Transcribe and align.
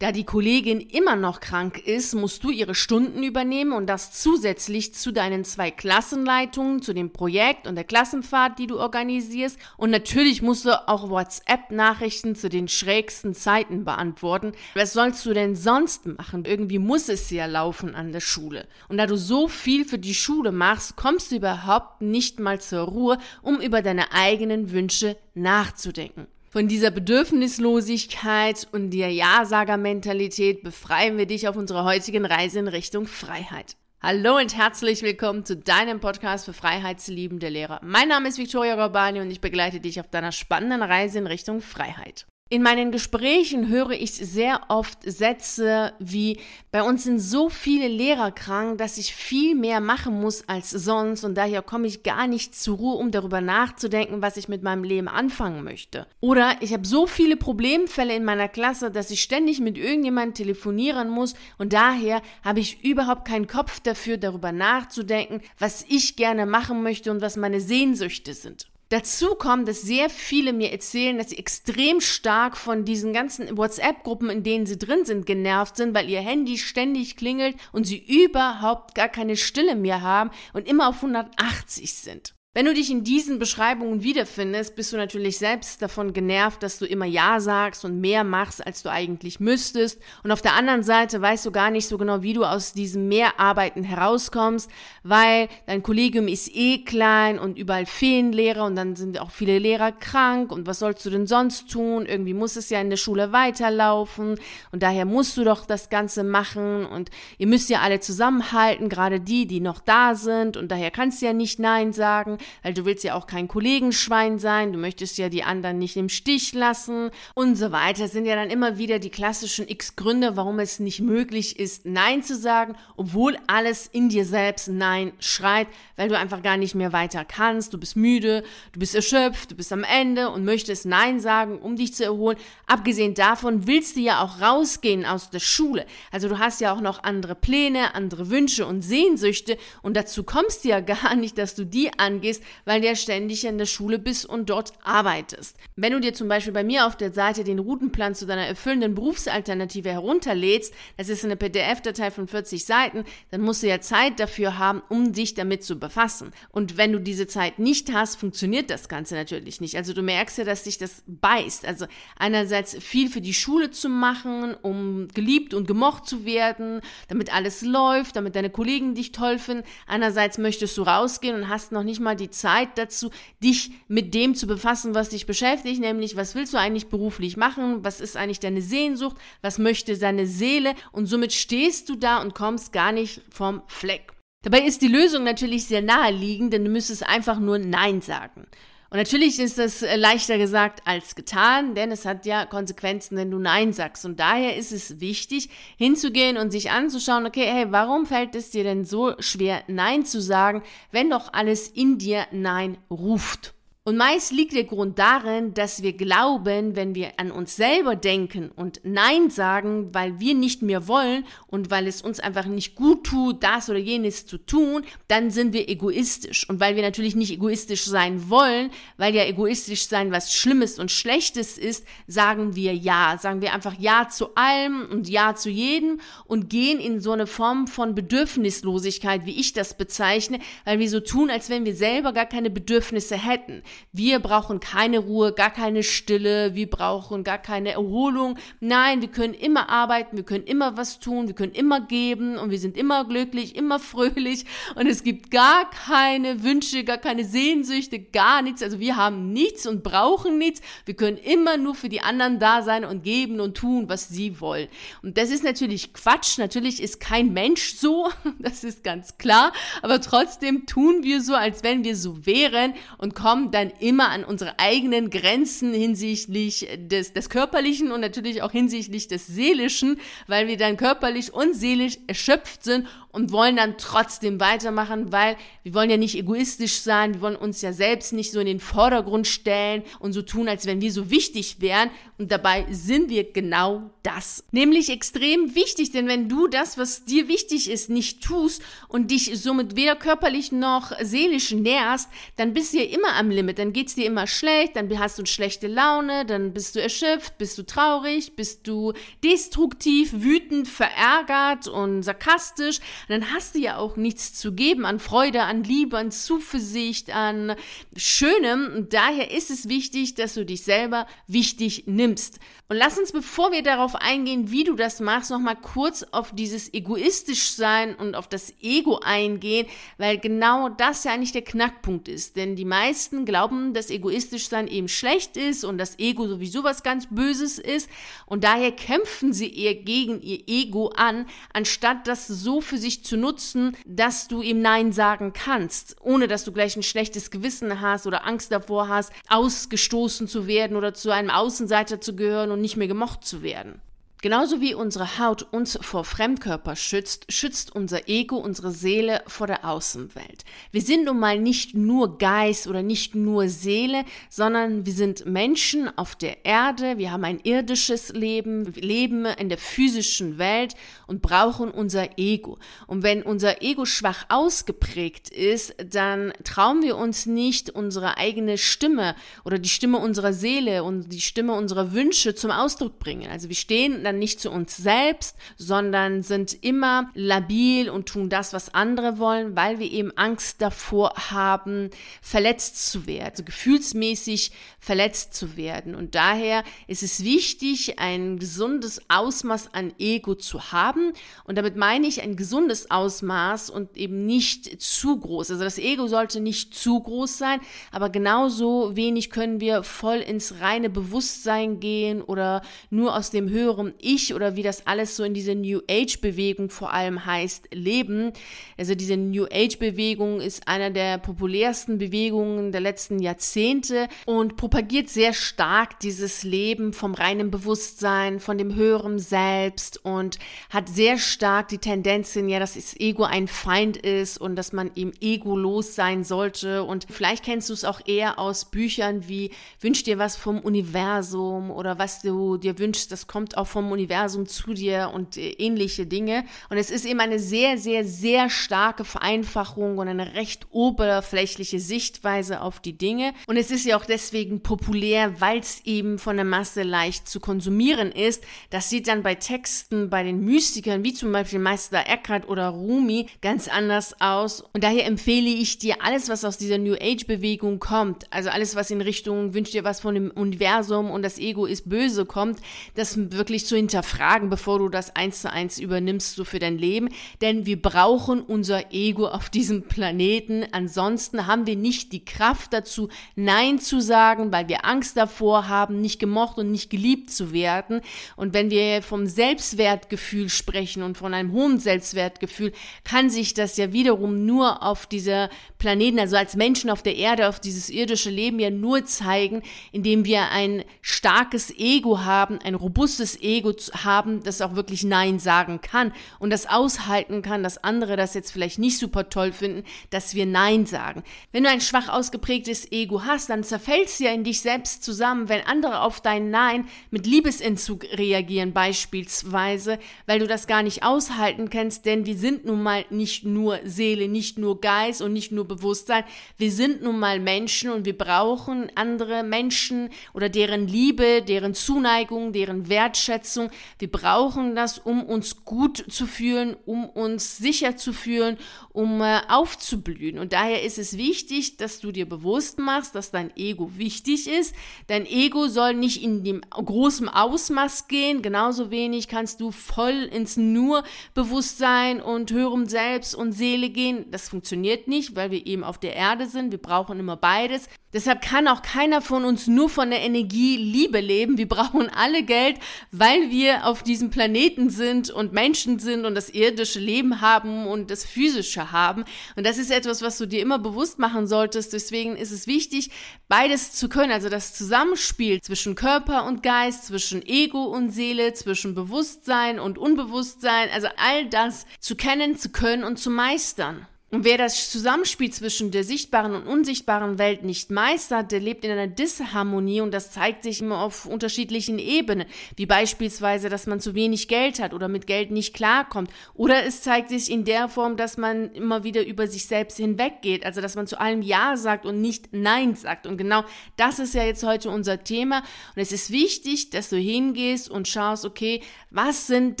Da 0.00 0.12
die 0.12 0.24
Kollegin 0.24 0.80
immer 0.80 1.14
noch 1.14 1.40
krank 1.40 1.76
ist, 1.86 2.14
musst 2.14 2.42
du 2.42 2.48
ihre 2.48 2.74
Stunden 2.74 3.22
übernehmen 3.22 3.72
und 3.72 3.86
das 3.86 4.12
zusätzlich 4.12 4.94
zu 4.94 5.12
deinen 5.12 5.44
zwei 5.44 5.70
Klassenleitungen, 5.70 6.80
zu 6.80 6.94
dem 6.94 7.12
Projekt 7.12 7.66
und 7.66 7.74
der 7.74 7.84
Klassenfahrt, 7.84 8.58
die 8.58 8.66
du 8.66 8.78
organisierst. 8.80 9.58
Und 9.76 9.90
natürlich 9.90 10.40
musst 10.40 10.64
du 10.64 10.88
auch 10.88 11.10
WhatsApp-Nachrichten 11.10 12.34
zu 12.34 12.48
den 12.48 12.66
schrägsten 12.66 13.34
Zeiten 13.34 13.84
beantworten. 13.84 14.52
Was 14.72 14.94
sollst 14.94 15.26
du 15.26 15.34
denn 15.34 15.54
sonst 15.54 16.06
machen? 16.06 16.46
Irgendwie 16.46 16.78
muss 16.78 17.10
es 17.10 17.28
ja 17.28 17.44
laufen 17.44 17.94
an 17.94 18.10
der 18.10 18.20
Schule. 18.20 18.68
Und 18.88 18.96
da 18.96 19.06
du 19.06 19.18
so 19.18 19.48
viel 19.48 19.84
für 19.84 19.98
die 19.98 20.14
Schule 20.14 20.50
machst, 20.50 20.96
kommst 20.96 21.30
du 21.30 21.36
überhaupt 21.36 22.00
nicht 22.00 22.40
mal 22.40 22.58
zur 22.58 22.84
Ruhe, 22.84 23.18
um 23.42 23.60
über 23.60 23.82
deine 23.82 24.12
eigenen 24.12 24.72
Wünsche 24.72 25.18
nachzudenken. 25.34 26.26
Von 26.52 26.66
dieser 26.66 26.90
Bedürfnislosigkeit 26.90 28.66
und 28.72 28.90
der 28.90 29.12
Ja-Sager-Mentalität 29.12 30.64
befreien 30.64 31.16
wir 31.16 31.26
dich 31.26 31.46
auf 31.46 31.54
unserer 31.54 31.84
heutigen 31.84 32.24
Reise 32.24 32.58
in 32.58 32.66
Richtung 32.66 33.06
Freiheit. 33.06 33.76
Hallo 34.02 34.36
und 34.36 34.56
herzlich 34.56 35.02
willkommen 35.02 35.44
zu 35.44 35.54
deinem 35.56 36.00
Podcast 36.00 36.46
für 36.46 36.52
freiheitsliebende 36.52 37.48
Lehrer. 37.48 37.78
Mein 37.84 38.08
Name 38.08 38.28
ist 38.28 38.38
Victoria 38.38 38.74
Gorbani 38.74 39.20
und 39.20 39.30
ich 39.30 39.40
begleite 39.40 39.78
dich 39.78 40.00
auf 40.00 40.08
deiner 40.08 40.32
spannenden 40.32 40.82
Reise 40.82 41.20
in 41.20 41.28
Richtung 41.28 41.60
Freiheit. 41.60 42.26
In 42.52 42.64
meinen 42.64 42.90
Gesprächen 42.90 43.68
höre 43.68 43.92
ich 43.92 44.10
sehr 44.10 44.62
oft 44.66 45.04
Sätze 45.04 45.92
wie, 46.00 46.40
bei 46.72 46.82
uns 46.82 47.04
sind 47.04 47.20
so 47.20 47.48
viele 47.48 47.86
Lehrer 47.86 48.32
krank, 48.32 48.78
dass 48.78 48.98
ich 48.98 49.14
viel 49.14 49.54
mehr 49.54 49.80
machen 49.80 50.20
muss 50.20 50.48
als 50.48 50.70
sonst 50.70 51.22
und 51.22 51.36
daher 51.36 51.62
komme 51.62 51.86
ich 51.86 52.02
gar 52.02 52.26
nicht 52.26 52.56
zur 52.56 52.78
Ruhe, 52.78 52.96
um 52.96 53.12
darüber 53.12 53.40
nachzudenken, 53.40 54.20
was 54.20 54.36
ich 54.36 54.48
mit 54.48 54.64
meinem 54.64 54.82
Leben 54.82 55.06
anfangen 55.06 55.62
möchte. 55.62 56.08
Oder 56.18 56.56
ich 56.58 56.72
habe 56.72 56.84
so 56.84 57.06
viele 57.06 57.36
Problemfälle 57.36 58.16
in 58.16 58.24
meiner 58.24 58.48
Klasse, 58.48 58.90
dass 58.90 59.12
ich 59.12 59.22
ständig 59.22 59.60
mit 59.60 59.78
irgendjemandem 59.78 60.34
telefonieren 60.34 61.08
muss 61.08 61.34
und 61.56 61.72
daher 61.72 62.20
habe 62.42 62.58
ich 62.58 62.82
überhaupt 62.82 63.28
keinen 63.28 63.46
Kopf 63.46 63.78
dafür, 63.78 64.16
darüber 64.16 64.50
nachzudenken, 64.50 65.40
was 65.60 65.84
ich 65.88 66.16
gerne 66.16 66.46
machen 66.46 66.82
möchte 66.82 67.12
und 67.12 67.22
was 67.22 67.36
meine 67.36 67.60
Sehnsüchte 67.60 68.34
sind. 68.34 68.69
Dazu 68.90 69.36
kommt, 69.36 69.68
dass 69.68 69.82
sehr 69.82 70.10
viele 70.10 70.52
mir 70.52 70.72
erzählen, 70.72 71.16
dass 71.16 71.30
sie 71.30 71.38
extrem 71.38 72.00
stark 72.00 72.56
von 72.56 72.84
diesen 72.84 73.12
ganzen 73.12 73.56
WhatsApp-Gruppen, 73.56 74.28
in 74.30 74.42
denen 74.42 74.66
sie 74.66 74.78
drin 74.78 75.04
sind, 75.04 75.26
genervt 75.26 75.76
sind, 75.76 75.94
weil 75.94 76.10
ihr 76.10 76.20
Handy 76.20 76.58
ständig 76.58 77.16
klingelt 77.16 77.56
und 77.70 77.86
sie 77.86 77.98
überhaupt 77.98 78.96
gar 78.96 79.08
keine 79.08 79.36
Stille 79.36 79.76
mehr 79.76 80.02
haben 80.02 80.30
und 80.54 80.66
immer 80.66 80.88
auf 80.88 80.96
180 80.96 81.94
sind. 81.94 82.34
Wenn 82.52 82.66
du 82.66 82.74
dich 82.74 82.90
in 82.90 83.04
diesen 83.04 83.38
Beschreibungen 83.38 84.02
wiederfindest, 84.02 84.74
bist 84.74 84.92
du 84.92 84.96
natürlich 84.96 85.38
selbst 85.38 85.80
davon 85.82 86.12
genervt, 86.12 86.64
dass 86.64 86.80
du 86.80 86.84
immer 86.84 87.04
Ja 87.04 87.38
sagst 87.38 87.84
und 87.84 88.00
mehr 88.00 88.24
machst, 88.24 88.66
als 88.66 88.82
du 88.82 88.90
eigentlich 88.90 89.38
müsstest. 89.38 90.00
Und 90.24 90.32
auf 90.32 90.42
der 90.42 90.54
anderen 90.54 90.82
Seite 90.82 91.22
weißt 91.22 91.46
du 91.46 91.52
gar 91.52 91.70
nicht 91.70 91.86
so 91.86 91.96
genau, 91.96 92.22
wie 92.22 92.32
du 92.32 92.42
aus 92.42 92.72
diesem 92.72 93.06
Mehrarbeiten 93.06 93.84
herauskommst, 93.84 94.68
weil 95.04 95.46
dein 95.66 95.84
Kollegium 95.84 96.26
ist 96.26 96.50
eh 96.52 96.78
klein 96.78 97.38
und 97.38 97.56
überall 97.56 97.86
fehlen 97.86 98.32
Lehrer 98.32 98.64
und 98.64 98.74
dann 98.74 98.96
sind 98.96 99.20
auch 99.20 99.30
viele 99.30 99.60
Lehrer 99.60 99.92
krank 99.92 100.50
und 100.50 100.66
was 100.66 100.80
sollst 100.80 101.06
du 101.06 101.10
denn 101.10 101.28
sonst 101.28 101.70
tun? 101.70 102.04
Irgendwie 102.04 102.34
muss 102.34 102.56
es 102.56 102.68
ja 102.68 102.80
in 102.80 102.90
der 102.90 102.96
Schule 102.96 103.30
weiterlaufen 103.30 104.40
und 104.72 104.82
daher 104.82 105.04
musst 105.04 105.36
du 105.36 105.44
doch 105.44 105.66
das 105.66 105.88
Ganze 105.88 106.24
machen 106.24 106.84
und 106.84 107.10
ihr 107.38 107.46
müsst 107.46 107.70
ja 107.70 107.78
alle 107.78 108.00
zusammenhalten, 108.00 108.88
gerade 108.88 109.20
die, 109.20 109.46
die 109.46 109.60
noch 109.60 109.78
da 109.78 110.16
sind 110.16 110.56
und 110.56 110.72
daher 110.72 110.90
kannst 110.90 111.22
du 111.22 111.26
ja 111.26 111.32
nicht 111.32 111.60
Nein 111.60 111.92
sagen 111.92 112.38
weil 112.62 112.74
du 112.74 112.84
willst 112.84 113.04
ja 113.04 113.14
auch 113.14 113.26
kein 113.26 113.48
Kollegenschwein 113.48 114.38
sein, 114.38 114.72
du 114.72 114.78
möchtest 114.78 115.18
ja 115.18 115.28
die 115.28 115.42
anderen 115.42 115.78
nicht 115.78 115.96
im 115.96 116.08
Stich 116.08 116.52
lassen 116.52 117.10
und 117.34 117.56
so 117.56 117.72
weiter. 117.72 118.02
Das 118.02 118.12
sind 118.12 118.26
ja 118.26 118.34
dann 118.34 118.50
immer 118.50 118.78
wieder 118.78 118.98
die 118.98 119.10
klassischen 119.10 119.68
X 119.68 119.96
Gründe, 119.96 120.36
warum 120.36 120.58
es 120.58 120.80
nicht 120.80 121.00
möglich 121.00 121.58
ist, 121.58 121.86
Nein 121.86 122.22
zu 122.22 122.36
sagen, 122.36 122.76
obwohl 122.96 123.36
alles 123.46 123.86
in 123.86 124.08
dir 124.08 124.24
selbst 124.24 124.68
Nein 124.68 125.12
schreit, 125.18 125.68
weil 125.96 126.08
du 126.08 126.16
einfach 126.16 126.42
gar 126.42 126.56
nicht 126.56 126.74
mehr 126.74 126.92
weiter 126.92 127.24
kannst, 127.24 127.72
du 127.72 127.78
bist 127.78 127.96
müde, 127.96 128.42
du 128.72 128.80
bist 128.80 128.94
erschöpft, 128.94 129.50
du 129.50 129.54
bist 129.54 129.72
am 129.72 129.84
Ende 129.84 130.30
und 130.30 130.44
möchtest 130.44 130.86
Nein 130.86 131.20
sagen, 131.20 131.58
um 131.58 131.76
dich 131.76 131.94
zu 131.94 132.04
erholen. 132.04 132.38
Abgesehen 132.66 133.14
davon 133.14 133.66
willst 133.66 133.96
du 133.96 134.00
ja 134.00 134.22
auch 134.22 134.40
rausgehen 134.40 135.04
aus 135.04 135.30
der 135.30 135.40
Schule. 135.40 135.86
Also 136.10 136.28
du 136.28 136.38
hast 136.38 136.60
ja 136.60 136.72
auch 136.72 136.80
noch 136.80 137.02
andere 137.02 137.34
Pläne, 137.34 137.94
andere 137.94 138.30
Wünsche 138.30 138.66
und 138.66 138.82
Sehnsüchte 138.82 139.58
und 139.82 139.96
dazu 139.96 140.24
kommst 140.24 140.64
du 140.64 140.68
ja 140.68 140.80
gar 140.80 141.14
nicht, 141.16 141.38
dass 141.38 141.54
du 141.54 141.64
die 141.64 141.90
angehst, 141.98 142.29
gehst, 142.30 142.42
weil 142.64 142.80
du 142.80 142.86
ja 142.86 142.94
ständig 142.94 143.44
in 143.44 143.58
der 143.58 143.66
Schule 143.66 143.98
bist 143.98 144.24
und 144.26 144.50
dort 144.50 144.72
arbeitest. 144.84 145.56
Wenn 145.76 145.92
du 145.92 146.00
dir 146.00 146.14
zum 146.14 146.28
Beispiel 146.28 146.52
bei 146.52 146.64
mir 146.64 146.86
auf 146.86 146.96
der 146.96 147.12
Seite 147.12 147.44
den 147.44 147.58
Routenplan 147.58 148.14
zu 148.14 148.26
deiner 148.26 148.46
erfüllenden 148.46 148.94
Berufsalternative 148.94 149.90
herunterlädst, 149.90 150.72
das 150.96 151.08
ist 151.08 151.24
eine 151.24 151.36
PDF-Datei 151.36 152.10
von 152.10 152.28
40 152.28 152.64
Seiten, 152.64 153.04
dann 153.30 153.40
musst 153.40 153.62
du 153.62 153.68
ja 153.68 153.80
Zeit 153.80 154.20
dafür 154.20 154.58
haben, 154.58 154.82
um 154.88 155.12
dich 155.12 155.34
damit 155.34 155.64
zu 155.64 155.78
befassen. 155.78 156.32
Und 156.50 156.76
wenn 156.76 156.92
du 156.92 157.00
diese 157.00 157.26
Zeit 157.26 157.58
nicht 157.58 157.92
hast, 157.92 158.16
funktioniert 158.16 158.70
das 158.70 158.88
Ganze 158.88 159.14
natürlich 159.14 159.60
nicht. 159.60 159.76
Also 159.76 159.92
du 159.92 160.02
merkst 160.02 160.38
ja, 160.38 160.44
dass 160.44 160.64
sich 160.64 160.78
das 160.78 161.02
beißt. 161.06 161.66
Also 161.66 161.86
einerseits 162.18 162.76
viel 162.78 163.08
für 163.08 163.20
die 163.20 163.34
Schule 163.34 163.70
zu 163.70 163.88
machen, 163.88 164.54
um 164.62 165.08
geliebt 165.08 165.54
und 165.54 165.66
gemocht 165.66 166.06
zu 166.06 166.24
werden, 166.24 166.80
damit 167.08 167.34
alles 167.34 167.62
läuft, 167.62 168.16
damit 168.16 168.36
deine 168.36 168.50
Kollegen 168.50 168.94
dich 168.94 169.12
toll 169.12 169.38
finden. 169.38 169.64
Einerseits 169.86 170.38
möchtest 170.38 170.76
du 170.76 170.82
rausgehen 170.82 171.34
und 171.34 171.48
hast 171.48 171.72
noch 171.72 171.82
nicht 171.82 172.00
mal 172.00 172.16
die 172.20 172.30
Zeit 172.30 172.76
dazu, 172.76 173.10
dich 173.42 173.72
mit 173.88 174.14
dem 174.14 174.34
zu 174.34 174.46
befassen, 174.46 174.94
was 174.94 175.08
dich 175.08 175.26
beschäftigt, 175.26 175.80
nämlich 175.80 176.16
was 176.16 176.34
willst 176.34 176.54
du 176.54 176.58
eigentlich 176.58 176.88
beruflich 176.88 177.36
machen, 177.36 177.82
was 177.82 178.00
ist 178.00 178.16
eigentlich 178.16 178.40
deine 178.40 178.62
Sehnsucht, 178.62 179.16
was 179.42 179.58
möchte 179.58 179.98
deine 179.98 180.26
Seele 180.26 180.74
und 180.92 181.06
somit 181.06 181.32
stehst 181.32 181.88
du 181.88 181.96
da 181.96 182.20
und 182.20 182.34
kommst 182.34 182.72
gar 182.72 182.92
nicht 182.92 183.22
vom 183.30 183.62
Fleck. 183.66 184.12
Dabei 184.42 184.62
ist 184.62 184.80
die 184.80 184.88
Lösung 184.88 185.24
natürlich 185.24 185.66
sehr 185.66 185.82
naheliegend, 185.82 186.52
denn 186.52 186.64
du 186.64 186.70
müsstest 186.70 187.06
einfach 187.06 187.38
nur 187.38 187.58
Nein 187.58 188.00
sagen. 188.00 188.46
Und 188.90 188.98
natürlich 188.98 189.38
ist 189.38 189.58
das 189.58 189.82
äh, 189.82 189.94
leichter 189.94 190.36
gesagt 190.36 190.82
als 190.84 191.14
getan, 191.14 191.76
denn 191.76 191.92
es 191.92 192.04
hat 192.04 192.26
ja 192.26 192.44
Konsequenzen, 192.44 193.16
wenn 193.16 193.30
du 193.30 193.38
Nein 193.38 193.72
sagst. 193.72 194.04
Und 194.04 194.18
daher 194.18 194.56
ist 194.56 194.72
es 194.72 194.98
wichtig, 194.98 195.48
hinzugehen 195.76 196.36
und 196.36 196.50
sich 196.50 196.72
anzuschauen, 196.72 197.24
okay, 197.24 197.46
hey, 197.46 197.66
warum 197.70 198.04
fällt 198.04 198.34
es 198.34 198.50
dir 198.50 198.64
denn 198.64 198.84
so 198.84 199.14
schwer, 199.20 199.62
Nein 199.68 200.04
zu 200.04 200.20
sagen, 200.20 200.62
wenn 200.90 201.08
doch 201.08 201.32
alles 201.32 201.68
in 201.68 201.98
dir 201.98 202.26
Nein 202.32 202.78
ruft? 202.90 203.54
Und 203.82 203.96
meist 203.96 204.30
liegt 204.30 204.52
der 204.52 204.64
Grund 204.64 204.98
darin, 204.98 205.54
dass 205.54 205.82
wir 205.82 205.94
glauben, 205.94 206.76
wenn 206.76 206.94
wir 206.94 207.12
an 207.16 207.30
uns 207.30 207.56
selber 207.56 207.96
denken 207.96 208.50
und 208.54 208.82
Nein 208.84 209.30
sagen, 209.30 209.94
weil 209.94 210.20
wir 210.20 210.34
nicht 210.34 210.60
mehr 210.60 210.86
wollen 210.86 211.24
und 211.46 211.70
weil 211.70 211.86
es 211.86 212.02
uns 212.02 212.20
einfach 212.20 212.44
nicht 212.44 212.74
gut 212.74 213.04
tut, 213.04 213.42
das 213.42 213.70
oder 213.70 213.78
jenes 213.78 214.26
zu 214.26 214.36
tun, 214.36 214.84
dann 215.08 215.30
sind 215.30 215.54
wir 215.54 215.66
egoistisch. 215.70 216.46
Und 216.50 216.60
weil 216.60 216.76
wir 216.76 216.82
natürlich 216.82 217.16
nicht 217.16 217.32
egoistisch 217.32 217.86
sein 217.86 218.28
wollen, 218.28 218.70
weil 218.98 219.14
ja 219.14 219.24
egoistisch 219.24 219.88
sein 219.88 220.12
was 220.12 220.34
Schlimmes 220.34 220.78
und 220.78 220.90
Schlechtes 220.90 221.56
ist, 221.56 221.86
sagen 222.06 222.56
wir 222.56 222.74
Ja. 222.74 223.16
Sagen 223.18 223.40
wir 223.40 223.54
einfach 223.54 223.78
Ja 223.78 224.10
zu 224.10 224.34
allem 224.34 224.88
und 224.90 225.08
Ja 225.08 225.34
zu 225.34 225.48
jedem 225.48 226.02
und 226.26 226.50
gehen 226.50 226.80
in 226.80 227.00
so 227.00 227.12
eine 227.12 227.26
Form 227.26 227.66
von 227.66 227.94
Bedürfnislosigkeit, 227.94 229.24
wie 229.24 229.40
ich 229.40 229.54
das 229.54 229.72
bezeichne, 229.78 230.38
weil 230.66 230.80
wir 230.80 230.90
so 230.90 231.00
tun, 231.00 231.30
als 231.30 231.48
wenn 231.48 231.64
wir 231.64 231.74
selber 231.74 232.12
gar 232.12 232.26
keine 232.26 232.50
Bedürfnisse 232.50 233.16
hätten. 233.16 233.62
Wir 233.92 234.18
brauchen 234.20 234.60
keine 234.60 234.98
Ruhe, 234.98 235.32
gar 235.32 235.50
keine 235.50 235.82
Stille, 235.82 236.54
wir 236.54 236.68
brauchen 236.68 237.24
gar 237.24 237.38
keine 237.38 237.72
Erholung. 237.72 238.38
Nein, 238.60 239.00
wir 239.00 239.08
können 239.08 239.34
immer 239.34 239.68
arbeiten, 239.68 240.16
wir 240.16 240.24
können 240.24 240.44
immer 240.44 240.76
was 240.76 241.00
tun, 241.00 241.26
wir 241.26 241.34
können 241.34 241.52
immer 241.52 241.80
geben 241.80 242.38
und 242.38 242.50
wir 242.50 242.58
sind 242.58 242.76
immer 242.76 243.04
glücklich, 243.04 243.56
immer 243.56 243.78
fröhlich 243.78 244.44
und 244.74 244.86
es 244.86 245.02
gibt 245.02 245.30
gar 245.30 245.68
keine 245.70 246.42
Wünsche, 246.42 246.84
gar 246.84 246.98
keine 246.98 247.24
Sehnsüchte, 247.24 247.98
gar 247.98 248.42
nichts. 248.42 248.62
Also 248.62 248.80
wir 248.80 248.96
haben 248.96 249.32
nichts 249.32 249.66
und 249.66 249.82
brauchen 249.82 250.38
nichts. 250.38 250.60
Wir 250.84 250.94
können 250.94 251.16
immer 251.16 251.56
nur 251.56 251.74
für 251.74 251.88
die 251.88 252.00
anderen 252.00 252.38
da 252.38 252.62
sein 252.62 252.84
und 252.84 253.02
geben 253.02 253.40
und 253.40 253.56
tun, 253.56 253.88
was 253.88 254.08
sie 254.08 254.40
wollen. 254.40 254.68
Und 255.02 255.18
das 255.18 255.30
ist 255.30 255.44
natürlich 255.44 255.92
Quatsch. 255.92 256.38
Natürlich 256.38 256.82
ist 256.82 257.00
kein 257.00 257.32
Mensch 257.32 257.74
so, 257.74 258.08
das 258.38 258.64
ist 258.64 258.84
ganz 258.84 259.18
klar. 259.18 259.52
Aber 259.82 260.00
trotzdem 260.00 260.66
tun 260.66 261.02
wir 261.02 261.20
so, 261.22 261.34
als 261.34 261.62
wenn 261.62 261.84
wir 261.84 261.96
so 261.96 262.26
wären 262.26 262.74
und 262.98 263.14
kommen 263.14 263.50
dann 263.50 263.59
dann 263.60 263.72
immer 263.78 264.08
an 264.08 264.24
unsere 264.24 264.58
eigenen 264.58 265.10
Grenzen 265.10 265.72
hinsichtlich 265.74 266.66
des, 266.76 267.12
des 267.12 267.28
Körperlichen 267.28 267.92
und 267.92 268.00
natürlich 268.00 268.42
auch 268.42 268.52
hinsichtlich 268.52 269.06
des 269.08 269.26
Seelischen, 269.26 270.00
weil 270.26 270.48
wir 270.48 270.56
dann 270.56 270.76
körperlich 270.76 271.32
und 271.32 271.54
seelisch 271.54 271.98
erschöpft 272.06 272.64
sind 272.64 272.86
und 273.12 273.32
wollen 273.32 273.56
dann 273.56 273.76
trotzdem 273.78 274.40
weitermachen, 274.40 275.12
weil 275.12 275.36
wir 275.62 275.74
wollen 275.74 275.90
ja 275.90 275.96
nicht 275.96 276.16
egoistisch 276.16 276.80
sein, 276.80 277.14
wir 277.14 277.20
wollen 277.20 277.36
uns 277.36 277.62
ja 277.62 277.72
selbst 277.72 278.12
nicht 278.12 278.32
so 278.32 278.40
in 278.40 278.46
den 278.46 278.60
Vordergrund 278.60 279.26
stellen 279.26 279.82
und 279.98 280.12
so 280.12 280.22
tun, 280.22 280.48
als 280.48 280.66
wenn 280.66 280.80
wir 280.80 280.92
so 280.92 281.10
wichtig 281.10 281.60
wären. 281.60 281.90
Und 282.18 282.30
dabei 282.30 282.66
sind 282.70 283.10
wir 283.10 283.32
genau 283.32 283.90
das. 284.02 284.44
Nämlich 284.50 284.90
extrem 284.90 285.54
wichtig, 285.54 285.90
denn 285.92 286.06
wenn 286.06 286.28
du 286.28 286.46
das, 286.46 286.78
was 286.78 287.04
dir 287.04 287.28
wichtig 287.28 287.70
ist, 287.70 287.90
nicht 287.90 288.22
tust 288.22 288.62
und 288.88 289.10
dich 289.10 289.30
somit 289.40 289.76
weder 289.76 289.96
körperlich 289.96 290.52
noch 290.52 290.92
seelisch 291.02 291.52
nährst, 291.52 292.08
dann 292.36 292.52
bist 292.52 292.72
du 292.72 292.78
ja 292.78 292.84
immer 292.84 293.16
am 293.16 293.30
Limit, 293.30 293.58
dann 293.58 293.72
geht's 293.72 293.94
dir 293.94 294.06
immer 294.06 294.26
schlecht, 294.26 294.76
dann 294.76 294.98
hast 294.98 295.18
du 295.18 295.26
schlechte 295.26 295.66
Laune, 295.66 296.26
dann 296.26 296.52
bist 296.52 296.76
du 296.76 296.82
erschöpft, 296.82 297.38
bist 297.38 297.58
du 297.58 297.64
traurig, 297.64 298.36
bist 298.36 298.66
du 298.66 298.92
destruktiv, 299.24 300.12
wütend, 300.12 300.68
verärgert 300.68 301.68
und 301.68 302.02
sarkastisch 302.02 302.80
dann 303.08 303.32
hast 303.32 303.54
du 303.54 303.58
ja 303.58 303.76
auch 303.76 303.96
nichts 303.96 304.34
zu 304.34 304.52
geben 304.52 304.86
an 304.86 304.98
Freude, 304.98 305.42
an 305.42 305.64
Liebe, 305.64 305.98
an 305.98 306.10
Zuversicht, 306.10 307.14
an 307.14 307.54
Schönem. 307.96 308.72
Und 308.74 308.92
daher 308.92 309.30
ist 309.30 309.50
es 309.50 309.68
wichtig, 309.68 310.14
dass 310.14 310.34
du 310.34 310.44
dich 310.44 310.62
selber 310.62 311.06
wichtig 311.26 311.84
nimmst. 311.86 312.38
Und 312.70 312.76
lass 312.76 312.96
uns, 312.96 313.10
bevor 313.10 313.50
wir 313.50 313.64
darauf 313.64 313.96
eingehen, 313.96 314.52
wie 314.52 314.62
du 314.62 314.76
das 314.76 315.00
machst, 315.00 315.32
nochmal 315.32 315.56
kurz 315.56 316.04
auf 316.12 316.32
dieses 316.32 316.72
egoistisch 316.72 317.50
sein 317.50 317.96
und 317.96 318.14
auf 318.14 318.28
das 318.28 318.54
Ego 318.62 319.00
eingehen, 319.02 319.66
weil 319.98 320.18
genau 320.18 320.68
das 320.68 321.02
ja 321.02 321.12
eigentlich 321.12 321.32
der 321.32 321.42
Knackpunkt 321.42 322.06
ist. 322.06 322.36
Denn 322.36 322.54
die 322.54 322.64
meisten 322.64 323.24
glauben, 323.24 323.74
dass 323.74 323.90
egoistisch 323.90 324.48
sein 324.48 324.68
eben 324.68 324.86
schlecht 324.86 325.36
ist 325.36 325.64
und 325.64 325.78
das 325.78 325.98
Ego 325.98 326.28
sowieso 326.28 326.62
was 326.62 326.84
ganz 326.84 327.08
Böses 327.10 327.58
ist. 327.58 327.90
Und 328.24 328.44
daher 328.44 328.70
kämpfen 328.70 329.32
sie 329.32 329.52
eher 329.52 329.74
gegen 329.74 330.22
ihr 330.22 330.38
Ego 330.46 330.92
an, 330.94 331.26
anstatt 331.52 332.06
das 332.06 332.28
so 332.28 332.60
für 332.60 332.78
sich 332.78 333.02
zu 333.02 333.16
nutzen, 333.16 333.76
dass 333.84 334.28
du 334.28 334.42
ihm 334.42 334.62
Nein 334.62 334.92
sagen 334.92 335.32
kannst, 335.32 335.96
ohne 336.02 336.28
dass 336.28 336.44
du 336.44 336.52
gleich 336.52 336.76
ein 336.76 336.84
schlechtes 336.84 337.32
Gewissen 337.32 337.80
hast 337.80 338.06
oder 338.06 338.24
Angst 338.28 338.52
davor 338.52 338.86
hast, 338.86 339.12
ausgestoßen 339.28 340.28
zu 340.28 340.46
werden 340.46 340.76
oder 340.76 340.94
zu 340.94 341.10
einem 341.10 341.30
Außenseiter 341.30 342.00
zu 342.00 342.14
gehören 342.14 342.52
und 342.52 342.59
nicht 342.60 342.76
mehr 342.76 342.88
gemocht 342.88 343.24
zu 343.24 343.42
werden. 343.42 343.80
Genauso 344.22 344.60
wie 344.60 344.74
unsere 344.74 345.18
Haut 345.18 345.46
uns 345.50 345.78
vor 345.80 346.04
Fremdkörper 346.04 346.76
schützt, 346.76 347.32
schützt 347.32 347.74
unser 347.74 348.06
Ego 348.06 348.36
unsere 348.36 348.70
Seele 348.70 349.22
vor 349.26 349.46
der 349.46 349.64
Außenwelt. 349.64 350.44
Wir 350.72 350.82
sind 350.82 351.06
nun 351.06 351.18
mal 351.18 351.38
nicht 351.38 351.74
nur 351.74 352.18
Geist 352.18 352.66
oder 352.66 352.82
nicht 352.82 353.14
nur 353.14 353.48
Seele, 353.48 354.04
sondern 354.28 354.84
wir 354.84 354.92
sind 354.92 355.24
Menschen 355.24 355.96
auf 355.96 356.16
der 356.16 356.44
Erde, 356.44 356.98
wir 356.98 357.12
haben 357.12 357.24
ein 357.24 357.40
irdisches 357.44 358.10
Leben, 358.10 358.74
wir 358.74 358.82
leben 358.82 359.24
in 359.24 359.48
der 359.48 359.56
physischen 359.56 360.36
Welt 360.36 360.74
und 361.06 361.22
brauchen 361.22 361.70
unser 361.70 362.18
Ego. 362.18 362.58
Und 362.86 363.02
wenn 363.02 363.22
unser 363.22 363.62
Ego 363.62 363.86
schwach 363.86 364.26
ausgeprägt 364.28 365.30
ist, 365.30 365.74
dann 365.90 366.34
trauen 366.44 366.82
wir 366.82 366.98
uns 366.98 367.24
nicht, 367.24 367.70
unsere 367.70 368.18
eigene 368.18 368.58
Stimme 368.58 369.14
oder 369.46 369.58
die 369.58 369.70
Stimme 369.70 369.96
unserer 369.96 370.34
Seele 370.34 370.84
und 370.84 371.10
die 371.10 371.22
Stimme 371.22 371.54
unserer 371.54 371.94
Wünsche 371.94 372.34
zum 372.34 372.50
Ausdruck 372.50 372.98
bringen. 372.98 373.30
Also 373.30 373.48
wir 373.48 373.56
stehen 373.56 374.09
dann 374.10 374.18
nicht 374.18 374.40
zu 374.40 374.50
uns 374.50 374.76
selbst, 374.76 375.36
sondern 375.56 376.22
sind 376.22 376.64
immer 376.64 377.10
labil 377.14 377.88
und 377.88 378.06
tun 378.06 378.28
das, 378.28 378.52
was 378.52 378.74
andere 378.74 379.18
wollen, 379.18 379.56
weil 379.56 379.78
wir 379.78 379.90
eben 379.90 380.12
Angst 380.16 380.60
davor 380.60 381.12
haben, 381.30 381.90
verletzt 382.20 382.90
zu 382.90 383.06
werden, 383.06 383.30
also 383.30 383.44
gefühlsmäßig 383.44 384.50
verletzt 384.80 385.34
zu 385.34 385.56
werden. 385.56 385.94
Und 385.94 386.14
daher 386.14 386.64
ist 386.88 387.02
es 387.02 387.22
wichtig, 387.22 387.98
ein 387.98 388.38
gesundes 388.38 389.00
Ausmaß 389.08 389.74
an 389.74 389.92
Ego 389.98 390.34
zu 390.34 390.72
haben. 390.72 391.12
Und 391.44 391.56
damit 391.56 391.76
meine 391.76 392.06
ich 392.06 392.22
ein 392.22 392.34
gesundes 392.34 392.90
Ausmaß 392.90 393.70
und 393.70 393.96
eben 393.96 394.24
nicht 394.26 394.82
zu 394.82 395.18
groß. 395.18 395.52
Also 395.52 395.62
das 395.62 395.78
Ego 395.78 396.08
sollte 396.08 396.40
nicht 396.40 396.74
zu 396.74 397.00
groß 397.00 397.38
sein, 397.38 397.60
aber 397.92 398.10
genauso 398.10 398.96
wenig 398.96 399.30
können 399.30 399.60
wir 399.60 399.84
voll 399.84 400.18
ins 400.18 400.60
reine 400.60 400.90
Bewusstsein 400.90 401.78
gehen 401.78 402.22
oder 402.22 402.62
nur 402.90 403.14
aus 403.16 403.30
dem 403.30 403.48
höheren 403.48 403.94
ich 404.02 404.34
oder 404.34 404.56
wie 404.56 404.62
das 404.62 404.86
alles 404.86 405.16
so 405.16 405.24
in 405.24 405.34
diese 405.34 405.54
New 405.54 405.80
Age 405.88 406.20
Bewegung 406.20 406.70
vor 406.70 406.92
allem 406.92 407.24
heißt, 407.24 407.68
leben. 407.72 408.32
Also 408.78 408.94
diese 408.94 409.16
New 409.16 409.46
Age 409.50 409.78
Bewegung 409.78 410.40
ist 410.40 410.68
einer 410.68 410.90
der 410.90 411.18
populärsten 411.18 411.98
Bewegungen 411.98 412.72
der 412.72 412.80
letzten 412.80 413.18
Jahrzehnte 413.18 414.08
und 414.26 414.56
propagiert 414.56 415.08
sehr 415.08 415.32
stark 415.32 416.00
dieses 416.00 416.42
Leben 416.42 416.92
vom 416.92 417.14
reinen 417.14 417.50
Bewusstsein, 417.50 418.40
von 418.40 418.58
dem 418.58 418.74
höheren 418.74 419.18
Selbst 419.18 420.04
und 420.04 420.38
hat 420.70 420.88
sehr 420.88 421.18
stark 421.18 421.68
die 421.68 421.78
Tendenzen, 421.78 422.48
ja, 422.48 422.58
dass 422.58 422.74
das 422.74 422.98
Ego 422.98 423.24
ein 423.24 423.48
Feind 423.48 423.96
ist 423.96 424.38
und 424.38 424.56
dass 424.56 424.72
man 424.72 424.90
eben 424.94 425.12
egolos 425.20 425.94
sein 425.94 426.24
sollte. 426.24 426.84
Und 426.84 427.06
vielleicht 427.10 427.44
kennst 427.44 427.68
du 427.68 427.74
es 427.74 427.84
auch 427.84 428.00
eher 428.06 428.38
aus 428.38 428.64
Büchern 428.64 429.28
wie 429.28 429.50
Wünsch 429.80 430.02
dir 430.02 430.18
was 430.18 430.36
vom 430.36 430.60
Universum 430.60 431.70
oder 431.70 431.98
was 431.98 432.22
du 432.22 432.56
dir 432.56 432.78
wünschst, 432.78 433.10
das 433.12 433.26
kommt 433.26 433.56
auch 433.56 433.66
vom 433.66 433.89
Universum 433.92 434.46
zu 434.46 434.74
dir 434.74 435.10
und 435.12 435.36
äh, 435.36 435.50
ähnliche 435.52 436.06
Dinge. 436.06 436.44
Und 436.68 436.76
es 436.76 436.90
ist 436.90 437.04
eben 437.04 437.20
eine 437.20 437.38
sehr, 437.38 437.78
sehr, 437.78 438.04
sehr 438.04 438.50
starke 438.50 439.04
Vereinfachung 439.04 439.98
und 439.98 440.08
eine 440.08 440.34
recht 440.34 440.66
oberflächliche 440.70 441.80
Sichtweise 441.80 442.60
auf 442.60 442.80
die 442.80 442.96
Dinge. 442.96 443.32
Und 443.46 443.56
es 443.56 443.70
ist 443.70 443.86
ja 443.86 443.96
auch 443.96 444.04
deswegen 444.04 444.62
populär, 444.62 445.40
weil 445.40 445.58
es 445.58 445.82
eben 445.84 446.18
von 446.18 446.36
der 446.36 446.44
Masse 446.44 446.82
leicht 446.82 447.28
zu 447.28 447.40
konsumieren 447.40 448.12
ist. 448.12 448.44
Das 448.70 448.90
sieht 448.90 449.08
dann 449.08 449.22
bei 449.22 449.34
Texten, 449.34 450.10
bei 450.10 450.22
den 450.22 450.44
Mystikern, 450.44 451.04
wie 451.04 451.14
zum 451.14 451.32
Beispiel 451.32 451.58
Meister 451.58 452.06
Eckhart 452.06 452.48
oder 452.48 452.68
Rumi, 452.68 453.26
ganz 453.42 453.68
anders 453.68 454.20
aus. 454.20 454.60
Und 454.72 454.84
daher 454.84 455.06
empfehle 455.06 455.48
ich 455.48 455.78
dir 455.78 455.96
alles, 456.02 456.28
was 456.28 456.44
aus 456.44 456.58
dieser 456.58 456.78
New 456.78 456.94
Age 456.94 457.26
Bewegung 457.26 457.78
kommt, 457.78 458.26
also 458.32 458.50
alles, 458.50 458.74
was 458.76 458.90
in 458.90 459.00
Richtung 459.00 459.54
wünscht 459.54 459.74
dir 459.74 459.84
was 459.84 460.00
von 460.00 460.14
dem 460.14 460.30
Universum 460.30 461.10
und 461.10 461.22
das 461.22 461.38
Ego 461.38 461.66
ist 461.66 461.88
böse 461.88 462.24
kommt, 462.24 462.60
das 462.94 463.16
wirklich 463.32 463.66
zu 463.66 463.76
hinterfragen, 463.80 464.50
bevor 464.50 464.78
du 464.78 464.88
das 464.88 465.16
eins 465.16 465.42
zu 465.42 465.50
eins 465.50 465.78
übernimmst, 465.78 466.36
so 466.36 466.44
für 466.44 466.58
dein 466.58 466.78
Leben. 466.78 467.08
Denn 467.40 467.66
wir 467.66 467.80
brauchen 467.80 468.42
unser 468.42 468.92
Ego 468.92 469.26
auf 469.26 469.48
diesem 469.50 469.84
Planeten. 469.84 470.66
Ansonsten 470.72 471.46
haben 471.46 471.66
wir 471.66 471.76
nicht 471.76 472.12
die 472.12 472.24
Kraft 472.24 472.72
dazu, 472.72 473.08
Nein 473.36 473.78
zu 473.78 474.00
sagen, 474.00 474.52
weil 474.52 474.68
wir 474.68 474.84
Angst 474.84 475.16
davor 475.16 475.68
haben, 475.68 476.00
nicht 476.00 476.20
gemocht 476.20 476.58
und 476.58 476.70
nicht 476.70 476.90
geliebt 476.90 477.30
zu 477.30 477.52
werden. 477.52 478.02
Und 478.36 478.52
wenn 478.52 478.70
wir 478.70 479.02
vom 479.02 479.26
Selbstwertgefühl 479.26 480.48
sprechen 480.48 481.02
und 481.02 481.16
von 481.16 481.32
einem 481.32 481.52
hohen 481.52 481.78
Selbstwertgefühl, 481.78 482.72
kann 483.04 483.30
sich 483.30 483.54
das 483.54 483.76
ja 483.76 483.92
wiederum 483.92 484.44
nur 484.44 484.82
auf 484.82 485.06
dieser 485.06 485.48
Planeten, 485.78 486.18
also 486.18 486.36
als 486.36 486.54
Menschen 486.54 486.90
auf 486.90 487.02
der 487.02 487.16
Erde, 487.16 487.48
auf 487.48 487.58
dieses 487.58 487.88
irdische 487.88 488.30
Leben 488.30 488.60
ja 488.60 488.70
nur 488.70 489.06
zeigen, 489.06 489.62
indem 489.92 490.24
wir 490.24 490.50
ein 490.50 490.84
starkes 491.00 491.74
Ego 491.76 492.20
haben, 492.20 492.58
ein 492.62 492.74
robustes 492.74 493.40
Ego, 493.40 493.69
Ego 493.70 494.04
haben, 494.04 494.42
das 494.42 494.60
auch 494.60 494.74
wirklich 494.74 495.04
Nein 495.04 495.38
sagen 495.38 495.80
kann 495.80 496.12
und 496.38 496.50
das 496.50 496.66
aushalten 496.66 497.42
kann, 497.42 497.62
dass 497.62 497.82
andere 497.82 498.16
das 498.16 498.34
jetzt 498.34 498.52
vielleicht 498.52 498.78
nicht 498.78 498.98
super 498.98 499.28
toll 499.28 499.52
finden, 499.52 499.84
dass 500.10 500.34
wir 500.34 500.46
Nein 500.46 500.86
sagen. 500.86 501.22
Wenn 501.52 501.64
du 501.64 501.70
ein 501.70 501.80
schwach 501.80 502.08
ausgeprägtes 502.08 502.90
Ego 502.92 503.24
hast, 503.24 503.50
dann 503.50 503.64
zerfällst 503.64 504.20
du 504.20 504.24
ja 504.24 504.32
in 504.32 504.44
dich 504.44 504.60
selbst 504.60 505.04
zusammen, 505.04 505.48
wenn 505.48 505.66
andere 505.66 506.00
auf 506.00 506.20
dein 506.20 506.50
Nein 506.50 506.88
mit 507.10 507.26
Liebesentzug 507.26 508.04
reagieren 508.16 508.72
beispielsweise, 508.72 509.98
weil 510.26 510.38
du 510.38 510.46
das 510.46 510.66
gar 510.66 510.82
nicht 510.82 511.02
aushalten 511.02 511.70
kannst, 511.70 512.06
denn 512.06 512.26
wir 512.26 512.36
sind 512.36 512.64
nun 512.64 512.82
mal 512.82 513.04
nicht 513.10 513.44
nur 513.44 513.78
Seele, 513.84 514.28
nicht 514.28 514.58
nur 514.58 514.80
Geist 514.80 515.22
und 515.22 515.32
nicht 515.32 515.52
nur 515.52 515.66
Bewusstsein, 515.66 516.24
wir 516.56 516.72
sind 516.72 517.02
nun 517.02 517.18
mal 517.18 517.38
Menschen 517.38 517.90
und 517.90 518.04
wir 518.04 518.16
brauchen 518.16 518.90
andere 518.94 519.42
Menschen 519.42 520.10
oder 520.32 520.48
deren 520.48 520.86
Liebe, 520.86 521.42
deren 521.42 521.74
Zuneigung, 521.74 522.52
deren 522.52 522.88
Wertschätzung, 522.88 523.59
Wertschätzung. 523.60 523.70
Wir 523.98 524.10
brauchen 524.10 524.74
das, 524.74 524.98
um 524.98 525.22
uns 525.24 525.64
gut 525.64 526.04
zu 526.10 526.26
fühlen, 526.26 526.76
um 526.86 527.08
uns 527.08 527.58
sicher 527.58 527.96
zu 527.96 528.12
fühlen, 528.12 528.56
um 528.92 529.20
äh, 529.20 529.40
aufzublühen. 529.48 530.38
Und 530.38 530.52
daher 530.52 530.82
ist 530.82 530.98
es 530.98 531.16
wichtig, 531.16 531.76
dass 531.76 532.00
du 532.00 532.12
dir 532.12 532.28
bewusst 532.28 532.78
machst, 532.78 533.14
dass 533.14 533.30
dein 533.30 533.54
Ego 533.56 533.96
wichtig 533.96 534.48
ist. 534.48 534.74
Dein 535.06 535.26
Ego 535.26 535.68
soll 535.68 535.94
nicht 535.94 536.22
in 536.22 536.44
dem 536.44 536.62
großen 536.70 537.28
Ausmaß 537.28 538.08
gehen. 538.08 538.42
Genauso 538.42 538.90
wenig 538.90 539.28
kannst 539.28 539.60
du 539.60 539.70
voll 539.70 540.28
ins 540.32 540.56
nur 540.56 541.04
Bewusstsein 541.34 542.20
und 542.20 542.50
höherem 542.50 542.86
Selbst 542.86 543.34
und 543.34 543.52
Seele 543.52 543.90
gehen. 543.90 544.26
Das 544.30 544.48
funktioniert 544.48 545.08
nicht, 545.08 545.36
weil 545.36 545.50
wir 545.50 545.66
eben 545.66 545.84
auf 545.84 545.98
der 545.98 546.16
Erde 546.16 546.46
sind. 546.46 546.70
Wir 546.70 546.78
brauchen 546.78 547.18
immer 547.18 547.36
beides. 547.36 547.88
Deshalb 548.12 548.42
kann 548.42 548.66
auch 548.66 548.82
keiner 548.82 549.22
von 549.22 549.44
uns 549.44 549.68
nur 549.68 549.88
von 549.88 550.10
der 550.10 550.22
Energie 550.22 550.76
Liebe 550.76 551.20
leben. 551.20 551.58
Wir 551.58 551.68
brauchen 551.68 552.10
alle 552.10 552.42
Geld, 552.42 552.78
weil 553.12 553.49
wir 553.50 553.86
auf 553.86 554.02
diesem 554.02 554.30
Planeten 554.30 554.90
sind 554.90 555.30
und 555.30 555.52
Menschen 555.52 555.98
sind 555.98 556.24
und 556.24 556.34
das 556.34 556.50
irdische 556.50 556.98
Leben 556.98 557.40
haben 557.40 557.86
und 557.86 558.10
das 558.10 558.24
physische 558.24 558.92
haben. 558.92 559.24
Und 559.56 559.66
das 559.66 559.78
ist 559.78 559.90
etwas, 559.90 560.22
was 560.22 560.38
du 560.38 560.46
dir 560.46 560.62
immer 560.62 560.78
bewusst 560.78 561.18
machen 561.18 561.46
solltest. 561.46 561.92
Deswegen 561.92 562.36
ist 562.36 562.50
es 562.50 562.66
wichtig, 562.66 563.10
beides 563.48 563.92
zu 563.92 564.08
können. 564.08 564.32
Also 564.32 564.48
das 564.48 564.74
Zusammenspiel 564.74 565.60
zwischen 565.60 565.94
Körper 565.94 566.44
und 566.46 566.62
Geist, 566.62 567.06
zwischen 567.06 567.44
Ego 567.46 567.84
und 567.84 568.10
Seele, 568.10 568.54
zwischen 568.54 568.94
Bewusstsein 568.94 569.78
und 569.78 569.98
Unbewusstsein. 569.98 570.88
Also 570.92 571.08
all 571.16 571.48
das 571.48 571.86
zu 572.00 572.16
kennen, 572.16 572.56
zu 572.56 572.70
können 572.70 573.04
und 573.04 573.18
zu 573.18 573.30
meistern. 573.30 574.06
Und 574.32 574.44
wer 574.44 574.58
das 574.58 574.90
Zusammenspiel 574.90 575.50
zwischen 575.50 575.90
der 575.90 576.04
sichtbaren 576.04 576.54
und 576.54 576.68
unsichtbaren 576.68 577.38
Welt 577.38 577.64
nicht 577.64 577.90
meistert, 577.90 578.52
der 578.52 578.60
lebt 578.60 578.84
in 578.84 578.92
einer 578.92 579.08
Disharmonie 579.08 580.02
und 580.02 580.14
das 580.14 580.30
zeigt 580.30 580.62
sich 580.62 580.80
immer 580.80 581.02
auf 581.02 581.26
unterschiedlichen 581.26 581.98
Ebenen, 581.98 582.46
wie 582.76 582.86
beispielsweise, 582.86 583.68
dass 583.68 583.88
man 583.88 583.98
zu 583.98 584.14
wenig 584.14 584.46
Geld 584.46 584.80
hat 584.80 584.94
oder 584.94 585.08
mit 585.08 585.26
Geld 585.26 585.50
nicht 585.50 585.74
klarkommt. 585.74 586.30
Oder 586.54 586.84
es 586.84 587.02
zeigt 587.02 587.30
sich 587.30 587.50
in 587.50 587.64
der 587.64 587.88
Form, 587.88 588.16
dass 588.16 588.36
man 588.36 588.70
immer 588.70 589.02
wieder 589.02 589.26
über 589.26 589.48
sich 589.48 589.66
selbst 589.66 589.96
hinweggeht, 589.96 590.64
also 590.64 590.80
dass 590.80 590.94
man 590.94 591.08
zu 591.08 591.18
allem 591.18 591.42
Ja 591.42 591.76
sagt 591.76 592.06
und 592.06 592.20
nicht 592.20 592.52
Nein 592.52 592.94
sagt. 592.94 593.26
Und 593.26 593.36
genau 593.36 593.64
das 593.96 594.20
ist 594.20 594.34
ja 594.34 594.44
jetzt 594.44 594.62
heute 594.62 594.90
unser 594.90 595.24
Thema. 595.24 595.64
Und 595.96 596.02
es 596.02 596.12
ist 596.12 596.30
wichtig, 596.30 596.90
dass 596.90 597.08
du 597.10 597.16
hingehst 597.16 597.90
und 597.90 598.06
schaust, 598.06 598.44
okay, 598.44 598.80
was 599.10 599.48
sind 599.48 599.80